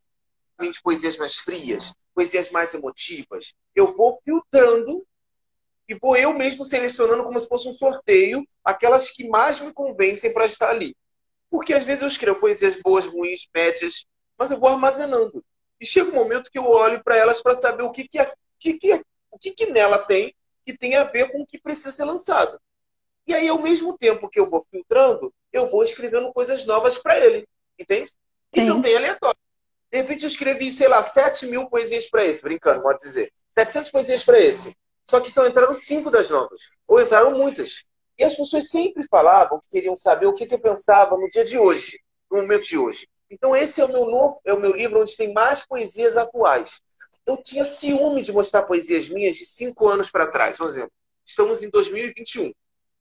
[0.53, 3.53] um caminho de poesias mais frias, poesias mais emotivas.
[3.75, 5.05] Eu vou filtrando
[5.87, 10.33] e vou eu mesmo selecionando como se fosse um sorteio aquelas que mais me convencem
[10.33, 10.95] para estar ali.
[11.49, 14.05] Porque às vezes eu escrevo poesias boas, ruins, médias,
[14.37, 15.43] mas eu vou armazenando.
[15.79, 18.33] E chega um momento que eu olho para elas para saber o que, que, é,
[18.59, 20.33] que, que, é, o que, que nela tem
[20.65, 22.59] que tem a ver com o que precisa ser lançado.
[23.27, 27.17] E aí, ao mesmo tempo que eu vou filtrando, eu vou escrevendo coisas novas para
[27.17, 27.47] ele.
[27.79, 28.11] Entende?
[28.53, 28.67] E Sim.
[28.67, 29.39] também aleatório.
[29.91, 33.31] De repente, eu escrevi, sei lá, 7 mil poesias para esse, brincando, pode dizer.
[33.53, 34.75] 700 poesias para esse.
[35.05, 36.69] Só que só entraram cinco das novas.
[36.87, 37.83] Ou entraram muitas.
[38.17, 41.43] E as pessoas sempre falavam que queriam saber o que, que eu pensava no dia
[41.43, 41.99] de hoje,
[42.31, 43.07] no momento de hoje.
[43.29, 46.79] Então, esse é o meu novo, é o meu livro onde tem mais poesias atuais.
[47.25, 50.91] Eu tinha ciúme de mostrar poesias minhas de cinco anos para trás, por exemplo.
[51.25, 52.53] Estamos em 2021.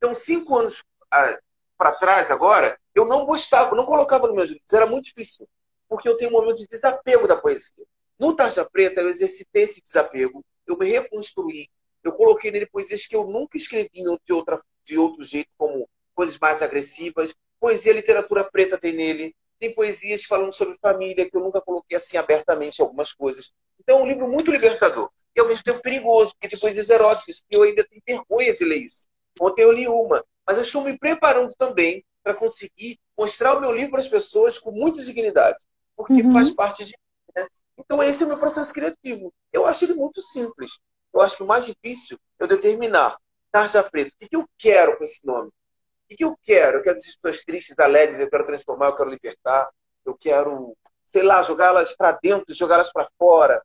[0.05, 1.39] Então, cinco anos ah,
[1.79, 4.71] para trás, agora, eu não gostava, não colocava nos meus livros.
[4.71, 5.49] Era muito difícil,
[5.89, 7.73] porque eu tenho um momento de desapego da poesia.
[8.19, 11.71] No Tarja Preta, eu exercitei esse desapego, eu me reconstruí,
[12.03, 16.39] eu coloquei nele poesias que eu nunca escrevi de, outra, de outro jeito, como coisas
[16.39, 17.35] mais agressivas.
[17.59, 19.35] Poesia, literatura preta tem nele.
[19.59, 23.55] Tem poesias falando sobre família, que eu nunca coloquei assim abertamente algumas coisas.
[23.81, 25.09] Então é um livro muito libertador.
[25.35, 28.67] E ao mesmo tempo perigoso, porque tem coisas eróticas, que eu ainda tenho vergonha de
[28.67, 29.07] ler isso.
[29.41, 33.73] Ontem eu li uma, mas eu estou me preparando também para conseguir mostrar o meu
[33.73, 35.59] livro para as pessoas com muita dignidade,
[35.97, 36.33] porque uhum.
[36.33, 37.43] faz parte de mim.
[37.43, 37.49] Né?
[37.79, 39.33] Então esse é o meu processo criativo.
[39.53, 40.79] Eu acho ele muito simples.
[41.13, 43.17] Eu acho que o mais difícil é eu determinar,
[43.53, 45.49] tarja preta, o que eu quero com esse nome?
[46.11, 46.79] O que eu quero?
[46.79, 49.71] Eu quero pessoas tristes, alegres, eu quero transformar, eu quero libertar,
[50.05, 53.63] eu quero, sei lá, jogá-las para dentro, jogá-las para fora.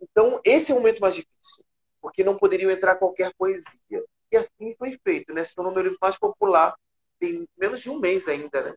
[0.00, 1.64] Então, esse é o momento mais difícil,
[2.00, 4.04] porque não poderiam entrar qualquer poesia.
[4.36, 5.42] E assim foi feito, né?
[5.42, 6.74] Se tornou meu livro mais popular,
[7.18, 8.74] tem menos de um mês ainda, né?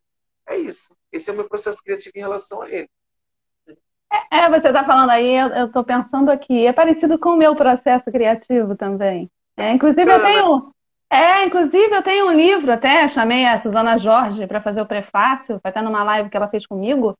[0.48, 0.95] É isso.
[1.12, 2.89] Esse é o meu processo criativo em relação a ele.
[4.12, 7.56] É, é você está falando aí, eu estou pensando aqui, é parecido com o meu
[7.56, 9.30] processo criativo também.
[9.58, 10.74] É, inclusive, eu tenho,
[11.10, 15.60] é, inclusive eu tenho um livro até, chamei a Suzana Jorge para fazer o prefácio,
[15.62, 17.15] vai estar numa live que ela fez comigo.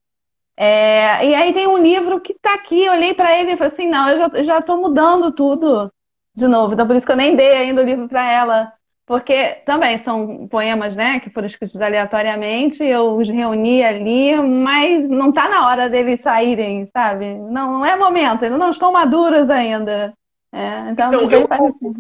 [0.56, 3.74] É, e aí tem um livro que está aqui, eu olhei para ele e falei
[3.74, 5.92] assim, não, eu já estou mudando tudo
[6.40, 8.74] de novo, então por isso que eu nem dei ainda o livro para ela.
[9.06, 15.30] Porque também são poemas, né, que foram escritos aleatoriamente, eu os reuni ali, mas não
[15.30, 17.34] está na hora deles saírem, sabe?
[17.34, 20.14] Não, não é momento, ainda não estão maduros ainda.
[20.54, 21.48] É, então, então eu,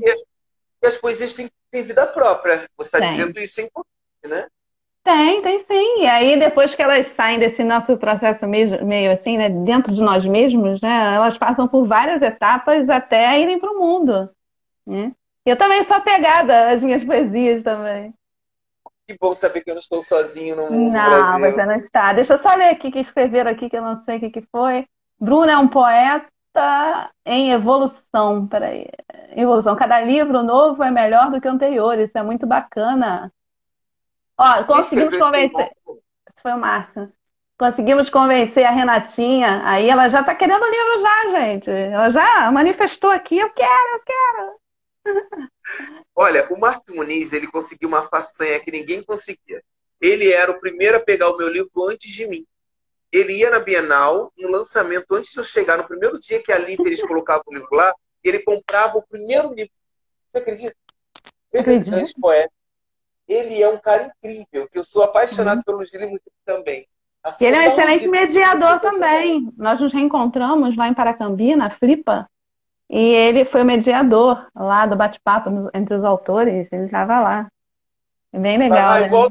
[0.02, 2.68] eu, as poesias têm tem vida própria.
[2.78, 4.48] Você está dizendo isso em importante, né?
[5.10, 6.04] Tem, tem sim.
[6.04, 10.04] E aí, depois que elas saem desse nosso processo meio, meio assim, né, dentro de
[10.04, 14.30] nós mesmos, né, elas passam por várias etapas até irem para o mundo.
[14.86, 15.12] Né?
[15.44, 18.14] Eu também sou apegada às minhas poesias também.
[19.08, 20.94] Que bom saber que eu não estou sozinho no mundo.
[20.94, 21.52] Não, Brasil.
[21.56, 22.14] você não está.
[22.14, 24.48] Deixa eu só ler aqui que escreveram aqui, que eu não sei o que, que
[24.52, 24.86] foi.
[25.20, 28.46] Bruno é um poeta em evolução.
[28.46, 28.88] Peraí.
[29.36, 29.76] Evolução.
[29.76, 31.98] Cada livro novo é melhor do que o anterior.
[31.98, 33.32] Isso é muito bacana.
[34.40, 35.70] Ó, conseguimos convencer.
[36.42, 37.12] Foi o Márcio.
[37.58, 39.62] Conseguimos convencer a Renatinha.
[39.66, 41.70] Aí ela já tá querendo o livro já, gente.
[41.70, 43.38] Ela já manifestou aqui.
[43.38, 44.60] Eu quero, eu quero.
[46.16, 49.62] Olha, o Márcio Muniz, ele conseguiu uma façanha que ninguém conseguia.
[50.02, 52.46] Ele era o primeiro a pegar o meu livro antes de mim
[53.12, 56.58] ele ia na Bienal, no lançamento, antes de eu chegar, no primeiro dia que a
[56.58, 59.72] Lita eles colocavam o livro lá, ele comprava o primeiro livro.
[60.30, 60.76] Você acredita?
[61.52, 62.52] Grande poeta.
[63.30, 65.64] Ele é um cara incrível, que eu sou apaixonado uhum.
[65.64, 66.88] pelos livros também.
[67.24, 69.54] Assim, ele é um excelente mediador também.
[69.56, 72.28] Nós nos reencontramos lá em Paracambi, na Flipa,
[72.90, 76.68] e ele foi o mediador lá do bate-papo entre os autores.
[76.72, 77.52] Ele estava lá.
[78.34, 78.92] É bem legal.
[78.92, 79.28] Vai, né?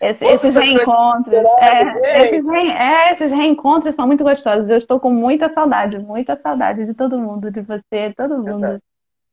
[0.00, 1.34] Esse, esses reencontros.
[1.58, 4.70] É, esses, re, é, esses reencontros são muito gostosos.
[4.70, 8.80] Eu estou com muita saudade, muita saudade de todo mundo, de você, todo mundo.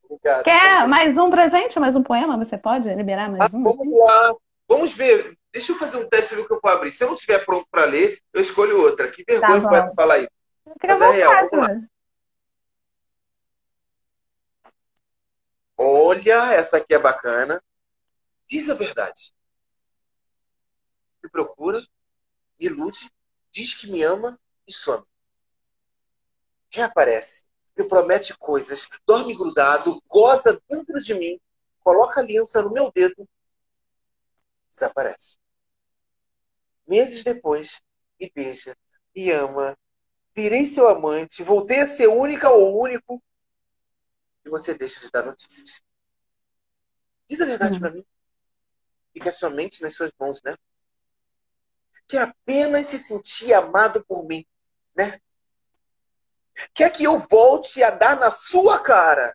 [0.08, 0.44] Obrigado.
[0.44, 1.78] Quer mais um pra gente?
[1.78, 2.36] Mais um poema?
[2.38, 3.62] Você pode liberar mais ah, um?
[3.62, 4.34] Vamos lá.
[4.68, 5.36] Vamos ver.
[5.52, 6.90] Deixa eu fazer um teste do que eu vou abrir.
[6.90, 9.10] Se eu não estiver pronto para ler, eu escolho outra.
[9.10, 10.30] Que vergonha tá vai falar isso.
[10.82, 11.48] Mas é real.
[11.50, 11.80] Vamos lá.
[15.78, 17.62] Olha, essa aqui é bacana.
[18.48, 19.34] Diz a verdade.
[21.22, 21.80] Me procura,
[22.58, 23.10] me ilude,
[23.50, 25.04] diz que me ama e some.
[26.70, 27.44] Reaparece,
[27.76, 31.40] me promete coisas, dorme grudado, goza dentro de mim,
[31.80, 33.28] coloca aliança no meu dedo,
[34.70, 35.38] desaparece.
[36.86, 37.80] Meses depois,
[38.18, 38.76] me beija,
[39.14, 39.76] me ama,
[40.34, 43.22] virei seu amante, voltei a ser única ou único,
[44.44, 45.82] e você deixa de dar notícias.
[47.28, 47.80] Diz a verdade hum.
[47.80, 48.04] para mim.
[49.12, 50.54] Fica somente nas suas mãos, né?
[52.06, 54.46] Que apenas se sentir amado por mim,
[54.94, 55.20] né?
[56.76, 59.34] Quer que eu volte a dar na sua cara,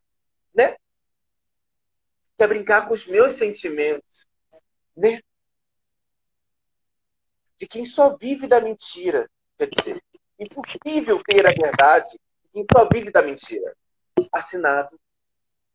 [0.55, 0.75] né?
[2.37, 4.27] Quer brincar com os meus sentimentos,
[4.95, 5.19] né?
[7.57, 9.27] De quem só vive da mentira.
[9.57, 10.03] Quer dizer,
[10.37, 12.15] impossível ter a verdade
[12.53, 13.75] quem só vive da mentira.
[14.31, 14.99] Assinado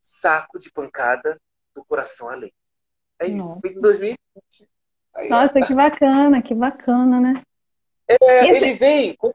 [0.01, 1.37] saco de pancada
[1.75, 2.53] do coração além.
[3.19, 3.61] É isso, Nossa.
[3.65, 4.19] em 2020.
[5.17, 7.43] Aí, Nossa, que bacana, que bacana, né?
[8.07, 8.51] É, Esse...
[8.51, 9.33] ele vem com,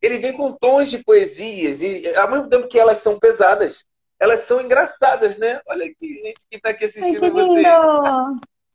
[0.00, 3.84] ele vem com tons de poesias, e ao mesmo tempo que elas são pesadas,
[4.18, 5.60] elas são engraçadas, né?
[5.66, 7.66] Olha aqui, gente que está aqui assistindo Ai, vocês.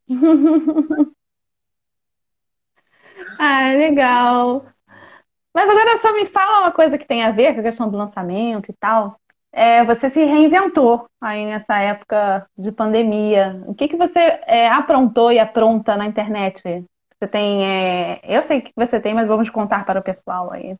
[3.40, 4.66] ah, legal.
[5.54, 7.98] Mas agora só me fala uma coisa que tem a ver com a questão do
[7.98, 9.20] lançamento e tal
[9.54, 13.62] é, você se reinventou aí nessa época de pandemia.
[13.68, 16.62] O que, que você é, aprontou e apronta na internet?
[16.64, 17.64] Você tem.
[17.64, 18.20] É...
[18.24, 20.76] Eu sei que você tem, mas vamos contar para o pessoal aí.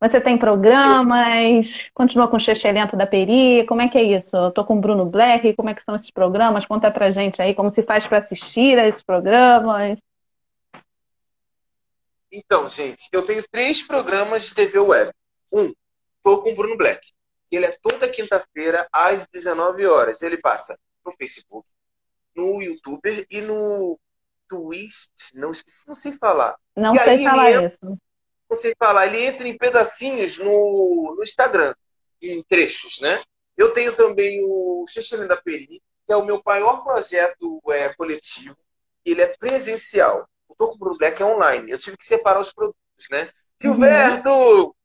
[0.00, 1.88] Você tem programas?
[1.94, 3.64] Continua com o Chechelento da Peri?
[3.66, 4.36] Como é que é isso?
[4.36, 6.66] Eu tô com o Bruno Black, como é que são esses programas?
[6.66, 9.98] Conta pra gente aí como se faz para assistir a esses programas.
[12.30, 15.10] Então, gente, eu tenho três programas de TV web.
[15.52, 15.72] Um,
[16.22, 17.00] tô com o Bruno Black
[17.50, 20.22] ele é toda quinta-feira às 19 horas.
[20.22, 21.66] Ele passa no Facebook,
[22.34, 23.98] no YouTube e no
[24.48, 25.12] Twist.
[25.34, 26.56] Não esqueci, não sei falar.
[26.76, 27.98] Não e sei falar entra, isso.
[28.48, 29.06] Não sei falar.
[29.06, 31.74] Ele entra em pedacinhos no, no Instagram,
[32.22, 33.20] em trechos, né?
[33.56, 38.56] Eu tenho também o Xixelin da Peri, que é o meu maior projeto é, coletivo.
[39.04, 40.28] Ele é presencial.
[40.48, 41.70] O Toco Bruno Black é online.
[41.70, 43.22] Eu tive que separar os produtos, né?
[43.22, 43.72] Uhum.
[43.72, 44.76] Gilberto!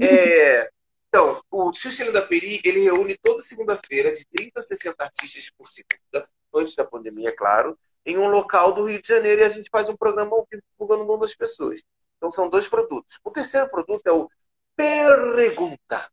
[0.00, 0.70] É,
[1.08, 5.66] então, o Xuxa da Peri, ele reúne toda segunda-feira, de 30 a 60 artistas por
[5.66, 9.48] segunda, antes da pandemia, é claro, em um local do Rio de Janeiro e a
[9.50, 11.82] gente faz um programa ao vivo divulgando o nome das pessoas.
[12.22, 13.18] Então, são dois produtos.
[13.24, 14.28] O terceiro produto é o
[14.76, 16.08] Pergunta.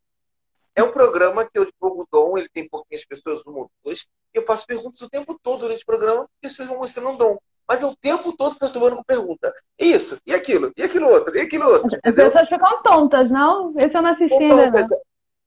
[0.76, 4.08] É um programa que eu divulgo o dom, ele tem pouquinhas pessoas, uma ou duas,
[4.34, 7.18] e eu faço perguntas o tempo todo durante o programa, e vocês vão mostrando um
[7.18, 9.54] dom mas é o tempo todo perturbando com pergunta.
[9.78, 12.00] Isso, e aquilo, e aquilo outro, e aquilo outro.
[12.04, 13.76] As pessoas ficam tontas, não?
[13.78, 14.88] Esse eu não assisti ainda.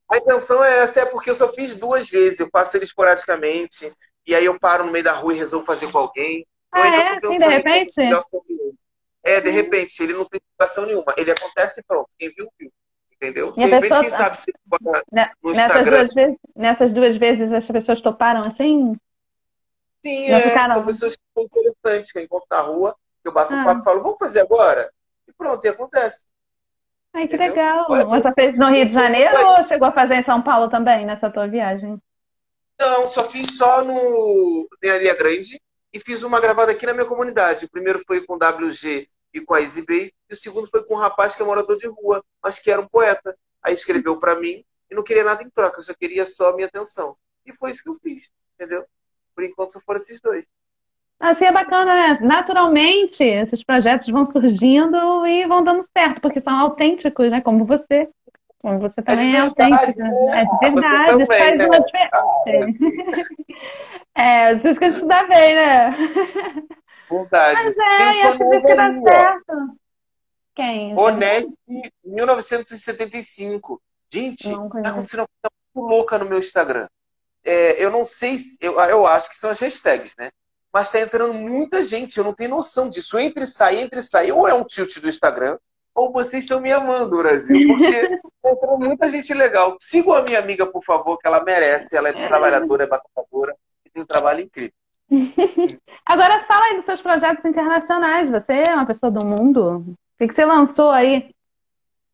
[0.09, 3.93] A intenção é essa, é porque eu só fiz duas vezes, eu passo ele esporadicamente,
[4.25, 6.47] e aí eu paro no meio da rua e resolvo fazer com alguém.
[6.71, 7.19] Ah, é?
[7.19, 7.95] Assim, de repente?
[9.23, 11.15] É, de repente, ele não tem explicação nenhuma.
[11.17, 12.09] Ele acontece e pronto.
[12.19, 12.73] Quem viu, viu.
[13.13, 13.53] Entendeu?
[13.53, 15.99] de repente, quem sabe se no nessas Instagram.
[15.99, 18.95] Duas vezes, nessas duas vezes as pessoas toparam assim?
[20.05, 23.55] Sim, é, são pessoas que são interessantes, que eu encontro na rua, que eu bato
[23.55, 23.59] ah.
[23.59, 24.93] um papo e falo, vamos fazer agora?
[25.29, 26.27] E pronto, e acontece.
[27.13, 27.55] Ai, que Entendeu?
[27.55, 27.87] legal.
[27.89, 31.07] Olha, Você fez no Rio de Janeiro ou chegou a fazer em São Paulo também,
[31.07, 32.03] nessa tua viagem?
[32.81, 35.61] Não, só fiz só no Areia Grande
[35.93, 37.67] e fiz uma gravada aqui na minha comunidade.
[37.67, 40.85] O primeiro foi com o WG e com a Easy Bay, e o segundo foi
[40.85, 43.37] com um rapaz que é morador de rua, mas que era um poeta.
[43.63, 46.55] Aí escreveu para mim e não queria nada em troca, eu só queria só a
[46.55, 47.17] minha atenção.
[47.47, 48.85] E foi isso que eu fiz, entendeu?
[49.35, 50.47] Por enquanto só foram esses dois.
[51.19, 52.19] Assim é bacana, né?
[52.21, 57.41] Naturalmente, esses projetos vão surgindo e vão dando certo, porque são autênticos, né?
[57.41, 58.09] Como você.
[58.59, 59.99] Como você é também é, é autêntico.
[60.01, 60.41] Né?
[60.41, 61.67] É de verdade, também, faz né?
[61.67, 62.25] uma diferença.
[64.17, 65.97] é, por isso que a gente dá bem, né?
[67.21, 67.75] Verdade.
[67.77, 69.77] Mas é, acho que vai certo.
[70.55, 70.99] Quem?
[70.99, 71.53] Honeste,
[72.05, 73.81] 1975.
[74.11, 74.51] Gente,
[74.83, 75.27] tá acontecendo
[75.75, 76.87] louca no meu Instagram.
[77.45, 80.31] É, eu não sei, se, eu, eu acho que são as hashtags, né?
[80.73, 83.19] Mas tá entrando muita gente, eu não tenho noção disso.
[83.19, 84.33] Entre e sai, entre e sai.
[84.33, 85.59] Ou é um tilt do Instagram,
[85.95, 87.59] ou vocês estão me amando, Brasil.
[87.69, 89.77] Porque tá entrando muita gente legal.
[89.79, 91.97] Sigam a minha amiga, por favor, que ela merece.
[91.97, 93.55] Ela é trabalhadora, é batalhadora
[93.85, 94.73] e tem um trabalho incrível.
[96.07, 98.31] Agora fala aí dos seus projetos internacionais.
[98.31, 99.85] Você é uma pessoa do mundo?
[100.21, 101.31] O que você lançou aí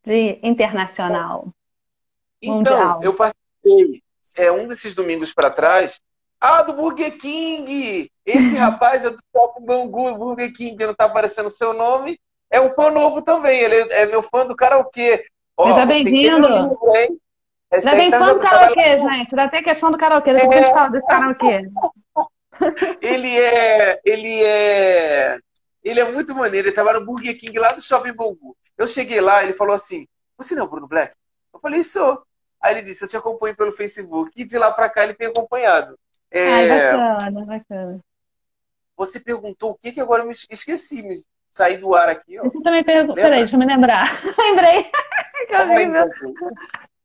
[0.04, 1.48] de internacional?
[2.42, 3.00] Então, mundial?
[3.02, 4.02] eu participei
[4.36, 6.00] é, um desses domingos para trás.
[6.40, 8.10] Ah, do Burger King!
[8.24, 12.18] Esse rapaz é do Shopping Bangu, Burger King, não está aparecendo o seu nome.
[12.50, 15.24] É um fã novo também, ele é meu fã do karaokê.
[15.60, 16.48] Seja bem-vindo!
[17.82, 19.36] Já tem fã do karaokê, gente.
[19.36, 20.34] Já tem questão do karaokê.
[20.34, 20.60] Depois é...
[20.60, 21.68] a gente fala desse karaokê.
[23.00, 24.00] ele é.
[24.04, 25.38] Ele é.
[25.82, 26.68] Ele é muito maneiro.
[26.68, 28.56] Ele tava no Burger King lá do Shopping Bangu.
[28.76, 30.06] Eu cheguei lá, ele falou assim:
[30.36, 31.14] Você não é o Bruno Black?
[31.52, 32.22] Eu falei: Sou.
[32.60, 34.30] Aí ele disse: Eu te acompanho pelo Facebook.
[34.36, 35.98] E de lá pra cá ele tem acompanhado.
[36.30, 36.52] É...
[36.52, 38.00] Ai, bacana, bacana.
[38.96, 41.14] Você perguntou o que que agora eu me esqueci, me
[41.50, 42.38] saí do ar aqui.
[42.38, 42.44] Ó.
[42.44, 43.14] Você também perguntou.
[43.14, 44.20] Peraí, deixa eu me lembrar.
[44.36, 44.90] Lembrei.
[45.48, 46.10] que horrível.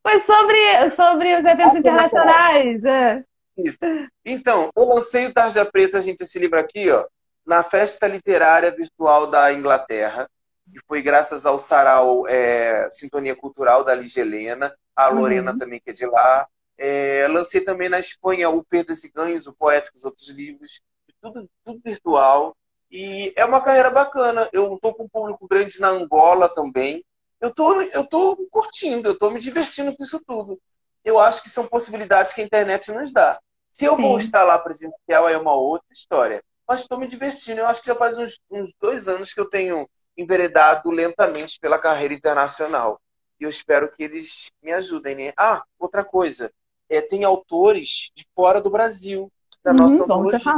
[0.02, 2.84] Foi sobre, sobre os eventos ah, internacionais.
[2.84, 3.24] É.
[3.58, 3.78] Isso.
[4.26, 7.06] Então, eu lancei o Tarja Preta, gente, esse livro aqui, ó,
[7.46, 10.30] na Festa Literária Virtual da Inglaterra,
[10.72, 15.20] e foi graças ao Sarau é, Sintonia Cultural da Ligia Helena, a uhum.
[15.20, 15.58] Lorena uhum.
[15.58, 16.48] também, que é de lá.
[16.78, 20.82] É, lancei também na Espanha o Perdas e Ganhos, o Poéticos, outros livros,
[21.22, 22.56] tudo, tudo virtual.
[22.90, 24.50] E é uma carreira bacana.
[24.54, 27.04] Eu estou com um público grande na Angola também.
[27.42, 30.60] Eu tô, eu tô curtindo, eu tô me divertindo com isso tudo
[31.04, 33.40] eu acho que são possibilidades que a internet nos dá.
[33.72, 34.02] Se eu Sim.
[34.04, 36.44] vou estar lá presencial, é uma outra história.
[36.68, 37.60] Mas estou me divertindo.
[37.60, 41.80] Eu acho que já faz uns, uns, dois anos que eu tenho enveredado lentamente pela
[41.80, 43.02] carreira internacional.
[43.40, 45.16] E eu espero que eles me ajudem.
[45.16, 45.34] Né?
[45.36, 46.52] Ah, outra coisa.
[46.88, 49.32] É, tem autores de fora do Brasil,
[49.64, 50.54] da uhum, nossa antologia.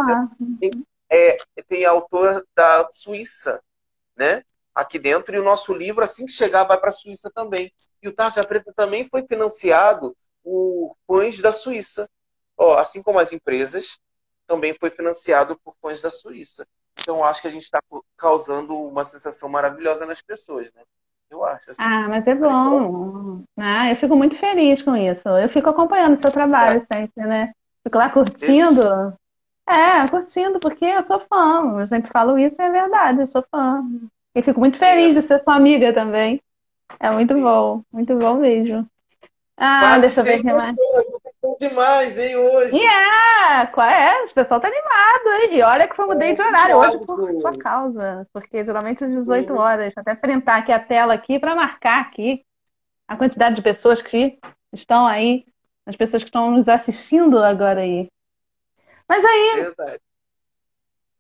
[0.60, 0.72] Tem,
[1.10, 1.38] é,
[1.68, 3.62] tem autor da Suíça,
[4.16, 4.44] né?
[4.74, 5.34] Aqui dentro.
[5.34, 7.72] E o nosso livro, assim que chegar, vai para a Suíça também.
[8.02, 10.16] E o Tarja Preta também foi financiado
[10.46, 12.08] por fãs da Suíça.
[12.56, 14.00] Ó, assim como as empresas,
[14.46, 16.68] também foi financiado por fãs da Suíça.
[17.02, 17.82] Então, acho que a gente está
[18.16, 20.84] causando uma sensação maravilhosa nas pessoas, né?
[21.30, 21.72] Eu acho.
[21.72, 21.82] Assim.
[21.82, 23.44] Ah, mas é bom.
[23.58, 25.28] Ah, eu fico muito feliz com isso.
[25.28, 26.96] Eu fico acompanhando o seu trabalho é.
[26.96, 27.52] sempre, né?
[27.84, 28.82] Fico lá curtindo.
[29.68, 31.80] É, curtindo, porque eu sou fã.
[31.80, 33.84] Eu sempre falo isso, é verdade, eu sou fã.
[34.36, 35.22] E fico muito feliz é.
[35.22, 36.42] de ser sua amiga também.
[37.00, 38.88] É muito bom, muito bom mesmo.
[39.58, 40.76] Ah, Quase deixa eu ver aqui mais.
[41.60, 42.76] demais, hein, hoje.
[42.76, 44.24] Yeah, qual é?
[44.26, 45.58] O pessoal tá animado, hein?
[45.58, 48.28] E olha que eu mudei de horário hoje por sua causa.
[48.34, 49.94] Porque geralmente às 18 horas.
[49.96, 52.46] Até printar aqui a tela aqui para marcar aqui
[53.08, 54.38] a quantidade de pessoas que
[54.74, 55.46] estão aí,
[55.86, 58.10] as pessoas que estão nos assistindo agora aí.
[59.08, 60.02] Mas aí, Verdade.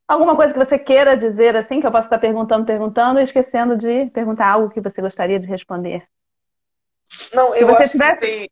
[0.08, 3.78] alguma coisa que você queira dizer assim, que eu posso estar perguntando, perguntando e esquecendo
[3.78, 6.06] de perguntar algo que você gostaria de responder?
[7.34, 8.16] Não, Se eu acho tiver...
[8.16, 8.50] que tem.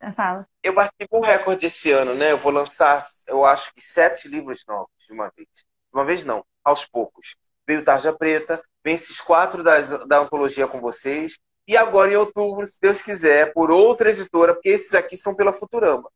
[0.00, 0.48] Ah, fala.
[0.62, 2.32] Eu bati um recorde esse ano, né?
[2.32, 5.48] Eu vou lançar, eu acho que sete livros novos de uma vez.
[5.54, 7.36] De uma vez não, aos poucos.
[7.64, 11.38] Veio Tarja Preta, vem esses quatro das, da antologia com vocês.
[11.68, 15.52] E agora em outubro, se Deus quiser, por outra editora, porque esses aqui são pela
[15.52, 16.10] Futurama.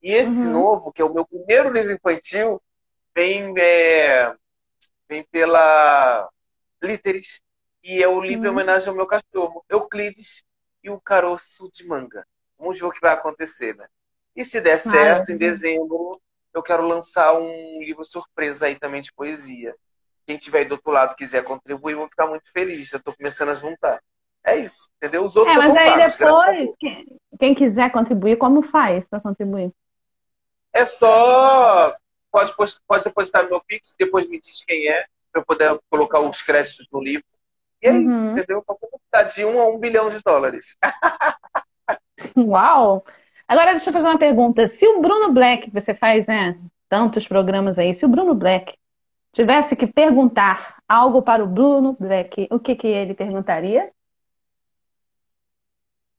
[0.00, 0.52] E esse uhum.
[0.52, 2.62] novo, que é o meu primeiro livro infantil,
[3.12, 4.34] vem, é,
[5.08, 6.28] vem pela
[6.80, 7.40] Líteres.
[7.82, 8.46] E é o livro uhum.
[8.46, 10.44] em homenagem ao meu cachorro, Euclides,
[10.82, 12.26] e o caroço de manga.
[12.58, 13.86] Vamos ver o que vai acontecer, né?
[14.34, 16.20] E se der certo, em dezembro,
[16.54, 19.74] eu quero lançar um livro surpresa aí também de poesia.
[20.26, 22.88] Quem tiver aí do outro lado quiser contribuir, eu vou ficar muito feliz.
[22.88, 24.00] Já estou começando a juntar.
[24.44, 25.24] É isso, entendeu?
[25.24, 27.06] Os outros é, mas aí depois, quem,
[27.38, 29.72] quem quiser contribuir, como faz para contribuir?
[30.72, 31.94] É só.
[32.30, 32.54] Pode,
[32.86, 36.40] pode depositar no meu Pix, depois me diz quem é, para eu poder colocar os
[36.40, 37.24] créditos no livro.
[37.82, 37.98] E é uhum.
[37.98, 38.62] isso, entendeu?
[38.62, 38.88] Qualquer
[39.34, 40.76] de um a um bilhão de dólares.
[42.36, 43.04] Uau!
[43.46, 44.68] Agora deixa eu fazer uma pergunta.
[44.68, 46.58] Se o Bruno Black, você faz né,
[46.88, 48.78] tantos programas aí, se o Bruno Black
[49.32, 53.90] tivesse que perguntar algo para o Bruno Black, o que, que ele perguntaria?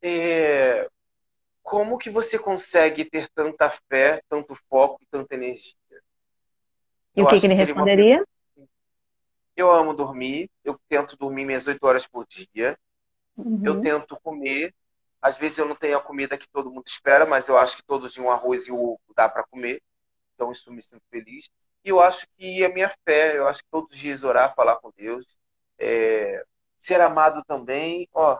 [0.02, 0.88] É...
[1.62, 5.74] Como que você consegue ter tanta fé, tanto foco e tanta energia?
[7.16, 8.18] E eu o que, que ele responderia?
[8.18, 8.26] Uma...
[9.56, 12.78] Eu amo dormir, eu tento dormir minhas oito horas por dia.
[13.38, 13.62] Uhum.
[13.64, 14.74] Eu tento comer.
[15.22, 17.84] Às vezes eu não tenho a comida que todo mundo espera, mas eu acho que
[17.84, 19.82] todo dia um arroz e um ovo dá para comer.
[20.36, 21.50] Então isso me sinto feliz.
[21.84, 24.78] E eu acho que a minha fé, eu acho que todos os dias orar, falar
[24.78, 25.26] com Deus,
[25.78, 26.44] é...
[26.78, 28.40] ser amado também, ó.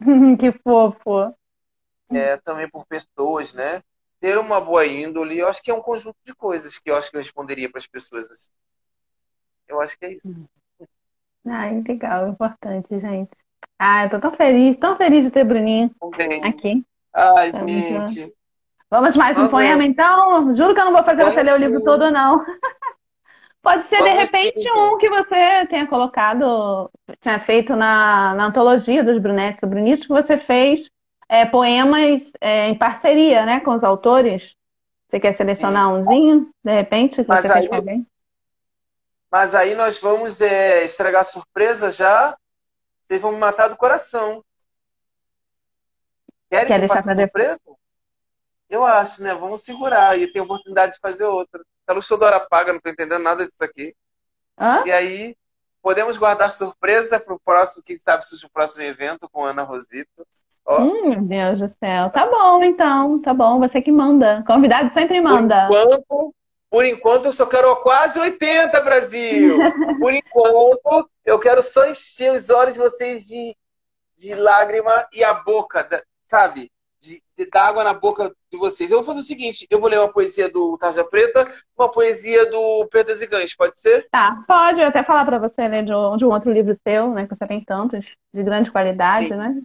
[0.38, 1.34] que fofo.
[2.10, 3.82] é, também por pessoas, né?
[4.20, 7.10] Ter uma boa índole, eu acho que é um conjunto de coisas que eu acho
[7.10, 8.50] que eu responderia para as pessoas assim.
[9.68, 10.48] Eu acho que é isso.
[11.46, 13.30] Ai, legal, importante, gente.
[13.78, 16.44] Ah, eu tô tão feliz, tão feliz de ter Bruninho Também.
[16.44, 16.84] aqui.
[17.12, 18.20] Ai, Vamos gente.
[18.20, 18.28] Lá.
[18.90, 20.54] Vamos mais um poema, então?
[20.54, 22.44] Juro que eu não vou fazer você ler o livro todo, não.
[23.60, 24.70] Pode ser, Vamos de repente, sim.
[24.70, 26.90] um que você tenha colocado,
[27.20, 30.90] tinha feito na, na antologia dos Brunetes ou Brunitos, que você fez
[31.28, 34.54] é, poemas é, em parceria né, com os autores.
[35.08, 35.94] Você quer selecionar sim.
[35.94, 37.52] umzinho, de repente, que Mas você aí...
[37.54, 38.06] fez com alguém?
[39.34, 42.38] Mas aí nós vamos é, estragar surpresa já.
[43.02, 44.44] Vocês vão me matar do coração.
[46.48, 47.60] Querem Quer que faça surpresa?
[48.70, 49.34] Eu acho, né?
[49.34, 51.60] Vamos segurar e tem oportunidade de fazer outra.
[51.84, 53.92] A luz toda hora paga, não tô entendendo nada disso aqui.
[54.56, 54.84] Hã?
[54.86, 55.36] E aí,
[55.82, 60.24] podemos guardar surpresa para o próximo, quem sabe surge o próximo evento com Ana Rosito.
[60.64, 60.80] Oh.
[60.80, 62.08] Hum, meu Deus do céu.
[62.10, 63.20] Tá bom, então.
[63.20, 64.44] Tá bom, você que manda.
[64.46, 65.66] Convidado sempre manda.
[65.66, 66.34] Por enquanto,
[66.74, 69.58] por enquanto, eu só quero quase 80, Brasil.
[70.00, 73.56] Por enquanto, eu quero só encher os olhos de vocês de,
[74.18, 75.88] de lágrima e a boca,
[76.26, 76.72] sabe?
[77.00, 78.90] De, de, dar água na boca de vocês.
[78.90, 81.46] Eu vou fazer o seguinte: eu vou ler uma poesia do Tarja Preta,
[81.78, 84.08] uma poesia do Pedro Zigães, pode ser?
[84.10, 84.80] Tá, pode.
[84.80, 87.28] Eu até falar para você ler de um, de um outro livro seu, né?
[87.28, 89.36] Que você tem tantos, de grande qualidade, Sim.
[89.36, 89.62] né?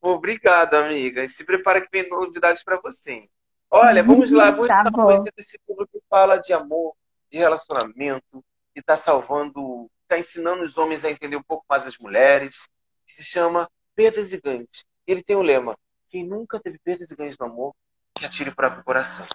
[0.00, 1.22] Obrigado, amiga.
[1.22, 3.28] E se prepara que vem novidades para você.
[3.76, 6.94] Olha, vamos lá, vamos tá lá desse livro que fala de amor,
[7.28, 11.98] de relacionamento, que está salvando, está ensinando os homens a entender um pouco mais as
[11.98, 12.68] mulheres,
[13.04, 14.86] que se chama Perdas e Ganhos.
[15.04, 15.76] Ele tem o um lema:
[16.08, 17.74] quem nunca teve perdas e ganhos no amor,
[18.14, 19.26] que atire o próprio coração.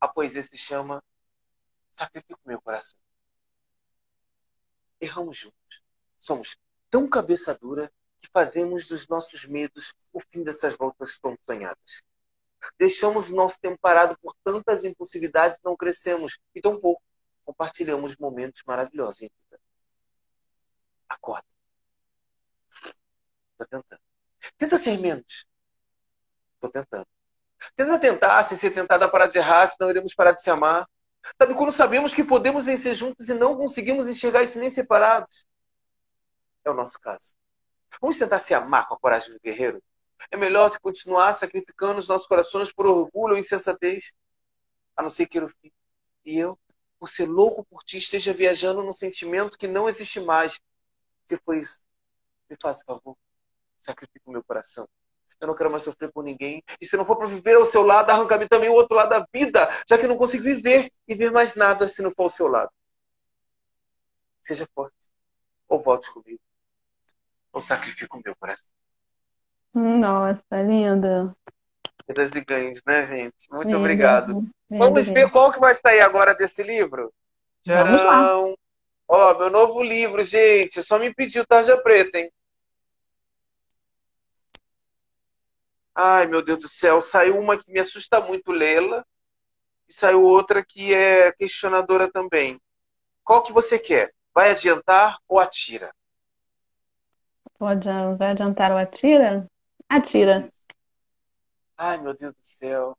[0.00, 1.02] A poesia se chama
[1.90, 2.96] Sacrifico meu coração.
[5.00, 5.82] Erramos juntos.
[6.16, 6.56] Somos
[6.88, 7.90] tão cabeça dura
[8.22, 12.04] que fazemos dos nossos medos o fim dessas voltas tão sonhadas.
[12.78, 16.38] Deixamos o nosso tempo parado por tantas impulsividades não crescemos.
[16.54, 17.02] E tão pouco
[17.44, 19.60] compartilhamos momentos maravilhosos em vida.
[21.08, 21.46] Acorda.
[23.52, 24.00] Estou tentando.
[24.58, 25.46] Tenta ser menos.
[26.54, 27.06] Estou tentando.
[27.76, 30.88] Tenta tentar, sem ser tentada, parar de errar, senão iremos parar de se amar.
[31.40, 35.46] Sabe quando sabemos que podemos vencer juntos e não conseguimos enxergar isso nem separados?
[36.64, 37.34] É o nosso caso.
[38.00, 39.82] Vamos tentar se amar com a coragem do guerreiro?
[40.30, 44.12] É melhor que continuar sacrificando os nossos corações por orgulho ou insensatez,
[44.96, 45.72] a não ser que fim.
[46.24, 46.58] E eu,
[46.98, 50.60] por ser louco por ti, esteja viajando num sentimento que não existe mais.
[51.26, 51.80] Se for isso,
[52.48, 53.16] me faça favor,
[53.78, 54.88] sacrifique o meu coração.
[55.40, 56.62] Eu não quero mais sofrer por ninguém.
[56.80, 59.26] E se não for para viver ao seu lado, arranca-me também o outro lado da
[59.32, 62.48] vida, já que não consigo viver e ver mais nada se não for ao seu
[62.48, 62.70] lado.
[64.40, 64.96] Seja forte,
[65.68, 66.40] ou volte comigo,
[67.52, 68.73] ou sacrifique o meu coração.
[69.74, 71.36] Nossa, lindo.
[72.06, 73.50] Perdas e ganhos, né, gente?
[73.50, 74.32] Muito lindo, obrigado.
[74.70, 77.12] Lindo, Vamos ver qual que vai sair agora desse livro?
[77.62, 78.54] Tcharam!
[79.08, 80.82] Ó, meu novo livro, gente.
[80.82, 82.30] Só me pediu tarja preta, hein?
[85.94, 87.00] Ai, meu Deus do céu.
[87.00, 89.04] Saiu uma que me assusta muito lê-la.
[89.88, 92.60] E saiu outra que é questionadora também.
[93.22, 94.12] Qual que você quer?
[94.32, 95.92] Vai adiantar ou atira?
[97.58, 99.48] Pode, vai adiantar ou atira?
[99.88, 100.48] Atira.
[101.76, 102.96] Ai, meu Deus do céu.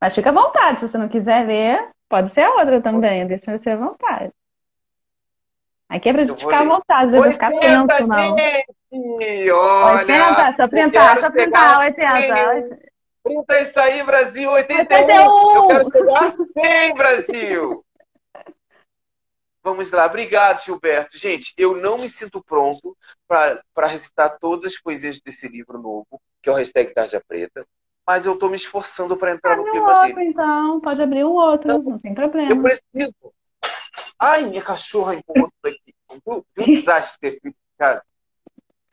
[0.00, 3.56] Mas fica à vontade, se você não quiser ler, pode ser a outra também, deixa
[3.56, 4.32] você à vontade.
[5.88, 8.36] Aqui é pra gente ficar à vontade, não ficar tenso, não.
[8.38, 12.78] Gente, olha, 80, só printar, só printar, 80.
[13.22, 14.98] Printa isso aí, Brasil, 81.
[14.98, 15.54] 81.
[15.54, 17.84] Eu quero chegar 100, Brasil.
[19.62, 21.18] Vamos lá, obrigado, Gilberto.
[21.18, 22.96] Gente, eu não me sinto pronto
[23.26, 27.66] para recitar todas as poesias desse livro novo, que é o hashtag Tarja Preta,
[28.06, 30.30] mas eu estou me esforçando para entrar Abre no clima outro, dele.
[30.30, 32.50] Então, pode abrir um outro, então, não tem problema.
[32.50, 33.34] Eu preciso.
[34.18, 35.94] Ai, minha cachorra encontrou aqui.
[36.24, 38.02] Viu um desastre ter feito em casa.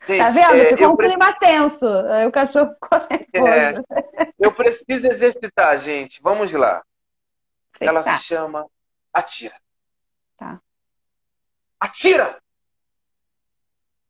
[0.04, 0.54] Gente, tá vendo?
[0.54, 1.08] É, Ficou um pre...
[1.08, 1.86] clima tenso.
[1.86, 2.76] Aí o cachorro
[3.34, 3.74] é,
[4.38, 6.20] Eu preciso exercitar, gente.
[6.22, 6.82] Vamos lá.
[7.80, 8.66] Ela se chama
[9.12, 9.54] Atira.
[10.36, 10.60] Tá.
[11.80, 12.40] Atira!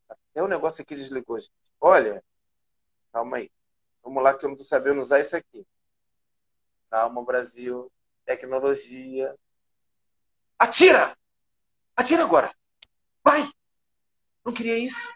[0.09, 1.53] Até o negócio aqui desligou, gente.
[1.81, 2.23] Olha,
[3.13, 3.51] calma aí.
[4.03, 5.67] Vamos lá que eu não tô sabendo usar isso aqui.
[6.91, 7.91] Calma, Brasil.
[8.25, 9.37] Tecnologia.
[10.59, 11.17] Atira!
[11.95, 12.55] Atira agora!
[13.23, 13.49] Vai!
[14.45, 15.13] Não queria isso.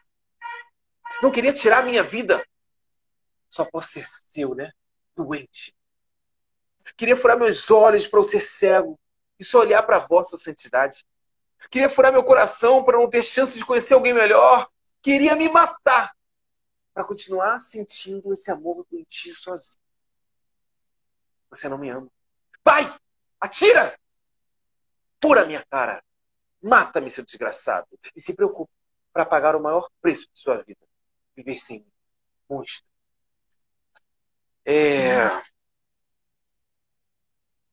[1.23, 2.45] Não queria tirar a minha vida.
[3.49, 4.73] Só por ser seu, né?
[5.15, 5.75] Doente.
[6.97, 9.00] Queria furar meus olhos para eu ser cego
[9.41, 11.07] e só olhar para a vossa santidade.
[11.71, 14.71] Queria furar meu coração para não ter chance de conhecer alguém melhor.
[15.03, 16.15] Queria me matar
[16.93, 19.83] para continuar sentindo esse amor doentio sozinho.
[21.49, 22.09] Você não me ama.
[22.63, 22.83] Vai!
[23.41, 23.99] Atira!
[25.19, 26.05] Pura minha cara!
[26.63, 27.89] Mata-me, seu desgraçado!
[28.15, 28.71] E se preocupe
[29.13, 30.87] para pagar o maior preço de sua vida.
[31.35, 31.93] Viver sem mim.
[32.49, 32.87] Monstro.
[34.65, 35.41] É...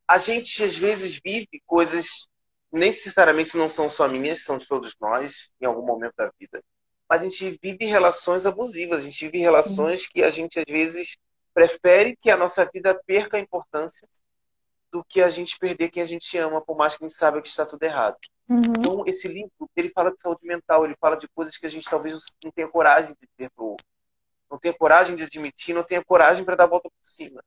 [0.08, 2.30] A gente, às vezes, vive coisas
[2.72, 6.64] necessariamente não são só minhas, são de todos nós, em algum momento da vida.
[7.10, 11.18] Mas a gente vive relações abusivas, a gente vive relações que a gente, às vezes,
[11.54, 14.08] prefere que a nossa vida perca a importância
[14.92, 17.42] do que a gente perder quem a gente ama, por mais que a gente saiba
[17.42, 18.18] que está tudo errado.
[18.50, 18.62] Uhum.
[18.78, 21.90] Então, esse livro, ele fala de saúde mental, ele fala de coisas que a gente
[21.90, 23.86] talvez não tenha coragem de ter pro outro.
[24.50, 27.44] Não tenha coragem de admitir, não tenha coragem para dar a volta por cima.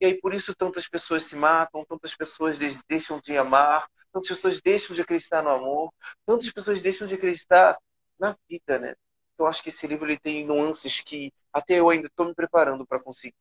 [0.00, 4.60] E aí, por isso, tantas pessoas se matam, tantas pessoas deixam de amar, tantas pessoas
[4.60, 5.92] deixam de acreditar no amor,
[6.26, 7.78] tantas pessoas deixam de acreditar
[8.18, 8.94] na vida, né?
[9.34, 12.86] Então, acho que esse livro ele tem nuances que até eu ainda estou me preparando
[12.86, 13.34] para conseguir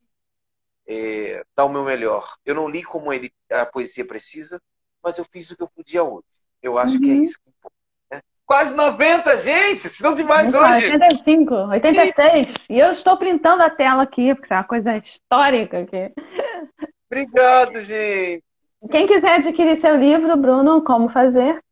[0.87, 2.35] é, dar o meu melhor.
[2.43, 4.61] Eu não li como ele, a poesia precisa,
[5.03, 6.25] mas eu fiz o que eu podia hoje.
[6.61, 7.01] Eu acho uhum.
[7.01, 7.21] que é uhum.
[7.21, 7.77] isso que importa.
[8.49, 9.81] Quase 90, gente!
[9.81, 10.91] Se não demais hoje!
[10.91, 12.47] 85, 86.
[12.67, 12.73] E...
[12.73, 16.11] e eu estou printando a tela aqui, porque é uma coisa histórica aqui.
[17.05, 18.43] Obrigado, gente!
[18.89, 21.63] Quem quiser adquirir seu livro, Bruno, como fazer?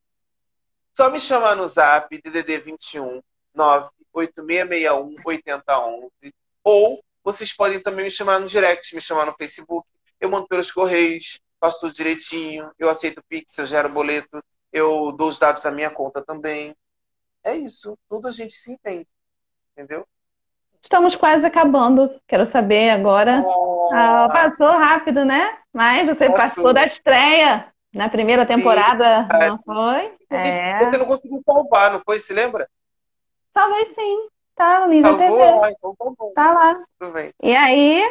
[0.95, 3.23] Só me chamar no zap, DDD 21
[3.55, 6.11] 98661 8011.
[6.63, 9.88] Ou vocês podem também me chamar no direct, me chamar no Facebook.
[10.21, 12.69] Eu mando pelos correios, faço tudo direitinho.
[12.78, 16.76] Eu aceito Pix, eu gero boleto, eu dou os dados da minha conta também.
[17.43, 17.97] É isso.
[18.09, 19.07] Tudo a gente se entende.
[19.74, 20.05] Entendeu?
[20.82, 22.20] Estamos quase acabando.
[22.28, 23.43] Quero saber agora.
[23.45, 23.89] Oh.
[23.93, 25.57] Ah, passou rápido, né?
[25.74, 26.36] Mas você passou.
[26.36, 29.47] participou da estreia na primeira temporada, sim.
[29.47, 30.13] não foi?
[30.30, 30.80] É.
[30.80, 32.20] Você não conseguiu salvar, não foi?
[32.20, 32.70] Se lembra?
[33.53, 34.28] Talvez sim.
[34.55, 35.51] Tá no Ninja TV.
[35.51, 36.32] Lá, então tá, bom.
[36.34, 36.84] tá lá.
[36.99, 37.32] Tudo bem.
[37.41, 38.03] E aí,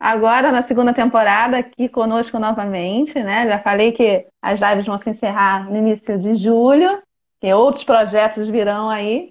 [0.00, 3.46] agora na segunda temporada, aqui conosco novamente, né?
[3.46, 7.02] Já falei que as lives vão se encerrar no início de julho,
[7.38, 9.30] que outros projetos virão aí.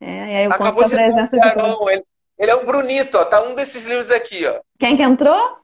[0.00, 2.04] É, e aí eu Acabou de de não, ele,
[2.36, 3.24] ele é um Brunito, ó.
[3.24, 4.60] Tá um desses livros aqui, ó.
[4.80, 5.56] Quem que entrou?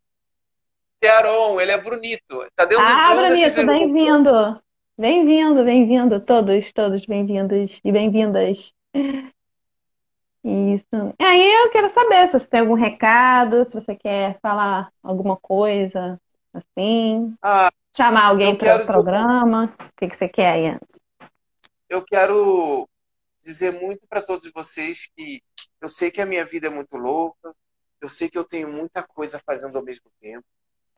[1.01, 2.47] Tearon, ele é Brunito.
[2.55, 4.61] Tá dentro ah, Brunito, bem-vindo.
[4.97, 8.73] Bem-vindo, bem-vindo, todos, todos bem-vindos e bem-vindas.
[10.45, 11.15] Isso.
[11.19, 15.37] E aí eu quero saber se você tem algum recado, se você quer falar alguma
[15.37, 16.21] coisa
[16.53, 19.75] assim, ah, chamar alguém para o programa.
[19.81, 20.79] O que, que você quer aí?
[21.89, 22.89] Eu quero
[23.43, 25.43] dizer muito para todos vocês que
[25.81, 27.55] eu sei que a minha vida é muito louca,
[28.01, 30.45] eu sei que eu tenho muita coisa fazendo ao mesmo tempo,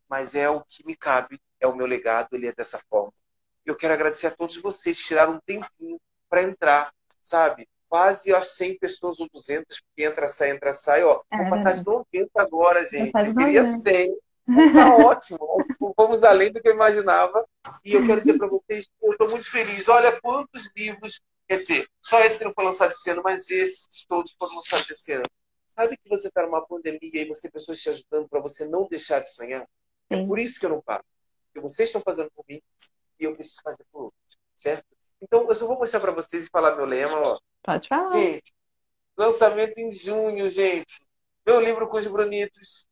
[0.08, 3.12] mas é o que me cabe, é o meu legado, ele é dessa forma.
[3.64, 7.68] Eu quero agradecer a todos vocês que tiraram um tempinho para entrar, sabe?
[7.90, 11.20] Quase as 100 pessoas ou 200, porque entra, sai, entra, sai, ó.
[11.30, 13.12] É, Vou passar de 90 agora, gente.
[13.12, 14.16] Eu queria 100.
[14.74, 15.38] Tá ótimo.
[15.96, 17.46] Vamos além do que eu imaginava.
[17.84, 19.88] E eu quero dizer para vocês que eu estou muito feliz.
[19.88, 24.04] Olha quantos livros, quer dizer, só esse que não foi lançado esse ano, mas esses
[24.08, 25.26] todos foram lançados esse ano.
[25.68, 28.88] Sabe que você está numa pandemia e você tem pessoas te ajudando para você não
[28.88, 29.64] deixar de sonhar?
[30.08, 30.16] É.
[30.16, 31.04] É por isso que eu não paro.
[31.46, 32.60] Porque vocês estão fazendo por mim
[33.20, 34.84] e eu preciso fazer por outros, certo?
[35.20, 37.38] Então, eu só vou mostrar para vocês e falar meu lema, ó.
[37.62, 38.10] Pode falar.
[38.12, 38.52] Gente,
[39.16, 41.06] lançamento em junho, gente.
[41.46, 42.86] Meu livro com os Brunitos.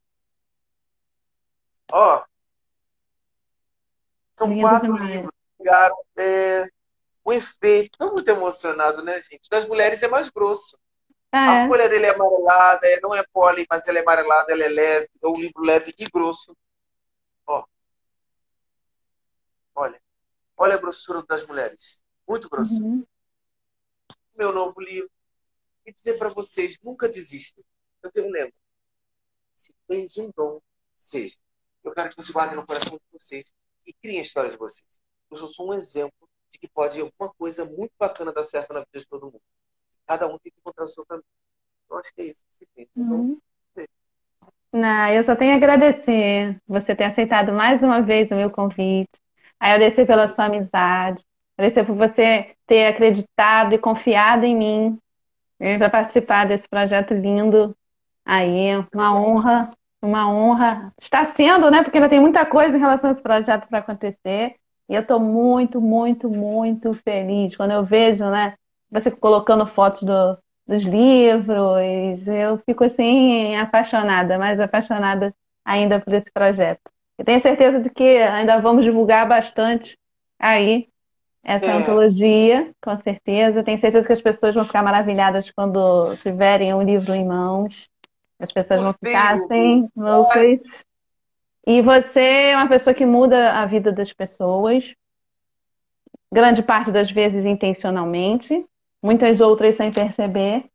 [1.91, 2.25] Ó.
[4.35, 5.11] São Lindo quatro demais.
[5.11, 5.33] livros.
[6.17, 6.69] É,
[7.25, 9.49] o efeito, estou muito emocionado, né, gente?
[9.51, 10.79] Das mulheres é mais grosso.
[11.31, 11.69] Ah, a é.
[11.69, 15.11] folha dele é amarelada, é, não é poli, mas ela é amarelada, ela é leve,
[15.23, 16.57] é um livro leve e grosso.
[17.47, 17.65] Ó.
[19.75, 20.01] Olha.
[20.57, 22.01] Olha a grossura das mulheres.
[22.29, 22.83] Muito grosso.
[22.83, 23.05] Uhum
[24.39, 25.11] meu novo livro
[25.85, 27.65] e dizer para vocês: nunca desistam.
[28.03, 28.53] Eu tenho um lema:
[29.57, 30.61] se tens um dom,
[30.99, 31.37] seja.
[31.83, 33.53] Eu quero que vocês guardem no coração de vocês
[33.85, 34.89] e criem a história de vocês.
[35.31, 39.01] Eu sou um exemplo de que pode alguma coisa muito bacana dar certo na vida
[39.01, 39.43] de todo mundo.
[40.07, 41.25] Cada um tem que encontrar o seu caminho.
[41.91, 42.45] Eu acho que é isso.
[42.97, 43.41] Uhum.
[44.73, 49.11] Não, eu só tenho a agradecer você ter aceitado mais uma vez o meu convite.
[49.59, 51.25] Agradecer pela sua amizade.
[51.59, 54.99] Agradecer por você ter acreditado e confiado em mim
[55.59, 57.77] para participar desse projeto lindo
[58.25, 58.77] aí.
[58.95, 60.93] Uma honra, uma honra.
[61.01, 61.83] Está sendo, né?
[61.83, 64.55] Porque ainda tem muita coisa em relação a esse projeto para acontecer.
[64.89, 68.55] E eu estou muito, muito, muito feliz quando eu vejo, né?
[68.89, 72.25] Você colocando fotos do, dos livros.
[72.25, 75.35] Eu fico assim apaixonada, mais apaixonada
[75.65, 76.89] ainda por esse projeto.
[77.19, 79.99] Eu tenho certeza de que ainda vamos divulgar bastante
[80.39, 80.87] aí
[81.49, 81.73] essa é.
[81.73, 83.65] antologia, com certeza.
[83.65, 87.89] Tenho certeza que as pessoas vão ficar maravilhadas quando tiverem um livro em mãos.
[88.39, 90.61] As pessoas vão ficar assim, loucas.
[91.67, 94.85] E você é uma pessoa que muda a vida das pessoas,
[96.31, 98.63] grande parte das vezes intencionalmente,
[99.03, 100.67] muitas outras sem perceber.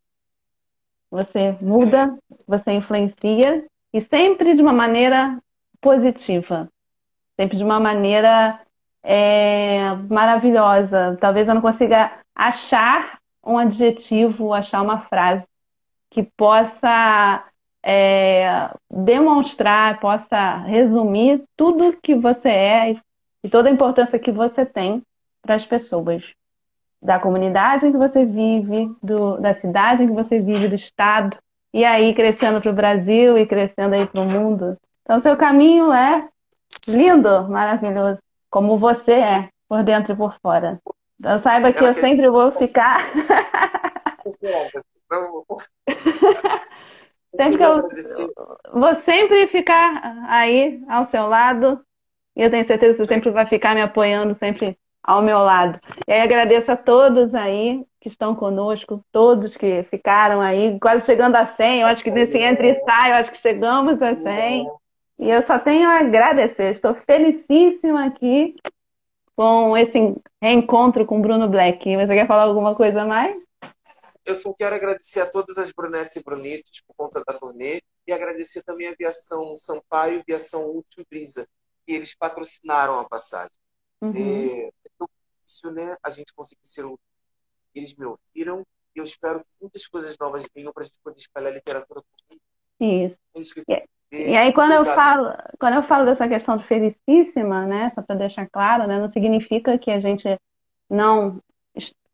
[1.08, 2.18] Você muda,
[2.48, 5.40] você influencia e sempre de uma maneira
[5.80, 6.68] positiva,
[7.36, 8.58] sempre de uma maneira
[9.04, 11.16] é, maravilhosa.
[11.20, 15.46] Talvez eu não consiga achar um adjetivo, achar uma frase
[16.10, 17.44] que possa
[17.82, 22.96] é, demonstrar, possa resumir tudo que você é
[23.42, 25.02] e toda a importância que você tem
[25.42, 26.24] para as pessoas.
[27.02, 31.36] Da comunidade em que você vive, do, da cidade em que você vive, do estado,
[31.74, 34.78] e aí crescendo para o Brasil e crescendo aí para o mundo.
[35.02, 36.26] Então, seu caminho é
[36.88, 38.18] lindo, maravilhoso,
[38.54, 40.80] como você é, por dentro e por fora.
[41.18, 43.00] Então, saiba que eu sempre vou ficar.
[47.36, 47.88] Sempre que eu
[48.72, 51.84] vou sempre ficar aí ao seu lado.
[52.36, 55.80] E eu tenho certeza que você sempre vai ficar me apoiando, sempre ao meu lado.
[56.06, 61.34] E aí agradeço a todos aí que estão conosco, todos que ficaram aí, quase chegando
[61.34, 61.80] a 100.
[61.80, 64.68] Eu acho que nesse entre e sai, eu acho que chegamos a 100.
[65.18, 66.72] E eu só tenho a agradecer.
[66.72, 68.54] Estou felicíssima aqui
[69.36, 69.98] com esse
[70.42, 71.96] reencontro com Bruno Black.
[71.96, 73.36] Você quer falar alguma coisa mais?
[74.24, 78.12] Eu só quero agradecer a todas as brunetes e brunitos por conta da turnê e
[78.12, 81.46] agradecer também a Aviação Sampaio e a Aviação Útil Brisa,
[81.86, 83.56] que eles patrocinaram a passagem.
[84.00, 84.12] Uhum.
[84.16, 84.70] É, é
[85.42, 85.96] difícil, né?
[86.02, 86.96] A gente conseguir ser um.
[87.74, 91.18] Eles me ouviram e eu espero que muitas coisas novas venham para a gente poder
[91.18, 92.38] espalhar a literatura por
[92.80, 93.18] Isso.
[93.34, 96.64] É isso que eu e aí quando eu falo, quando eu falo dessa questão de
[96.64, 100.38] felicíssima, né, só para deixar claro, né, não significa que a gente
[100.88, 101.40] não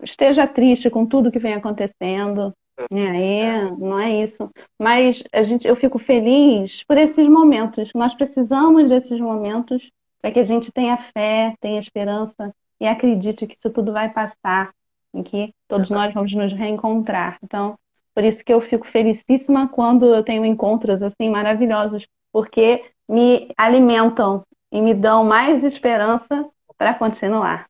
[0.03, 2.55] esteja triste com tudo que vem acontecendo,
[2.91, 4.51] né, aí não é isso.
[4.79, 7.91] Mas a gente, eu fico feliz por esses momentos.
[7.95, 9.91] Nós precisamos desses momentos
[10.21, 14.73] para que a gente tenha fé, tenha esperança e acredite que isso tudo vai passar,
[15.15, 17.39] e que todos nós vamos nos reencontrar.
[17.43, 17.79] Então,
[18.15, 24.45] por isso que eu fico felicíssima quando eu tenho encontros assim maravilhosos, porque me alimentam
[24.71, 26.47] e me dão mais esperança
[26.77, 27.67] para continuar.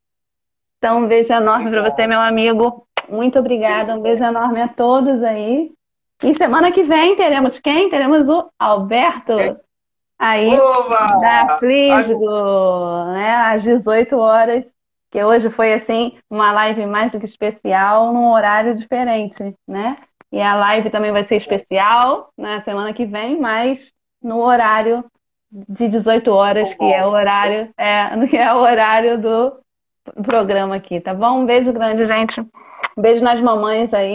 [0.79, 2.87] Então, um beijo enorme para você, meu amigo.
[3.09, 3.95] Muito obrigada.
[3.95, 5.73] Um beijo enorme a todos aí.
[6.23, 7.91] E semana que vem teremos quem?
[7.91, 9.37] Teremos o Alberto
[10.19, 11.19] aí Oba!
[11.21, 13.35] da Flisgo, né?
[13.37, 14.73] Às 18 horas.
[15.11, 19.97] Que hoje foi assim uma live mais do que especial, num horário diferente, né?
[20.33, 25.05] E a live também vai ser especial na semana que vem, mas no horário
[25.51, 29.53] de 18 horas, que é o horário, é, que é o horário do
[30.23, 31.41] programa aqui, tá bom?
[31.41, 32.41] Um beijo grande, gente.
[32.41, 34.09] Um beijo nas mamães aí.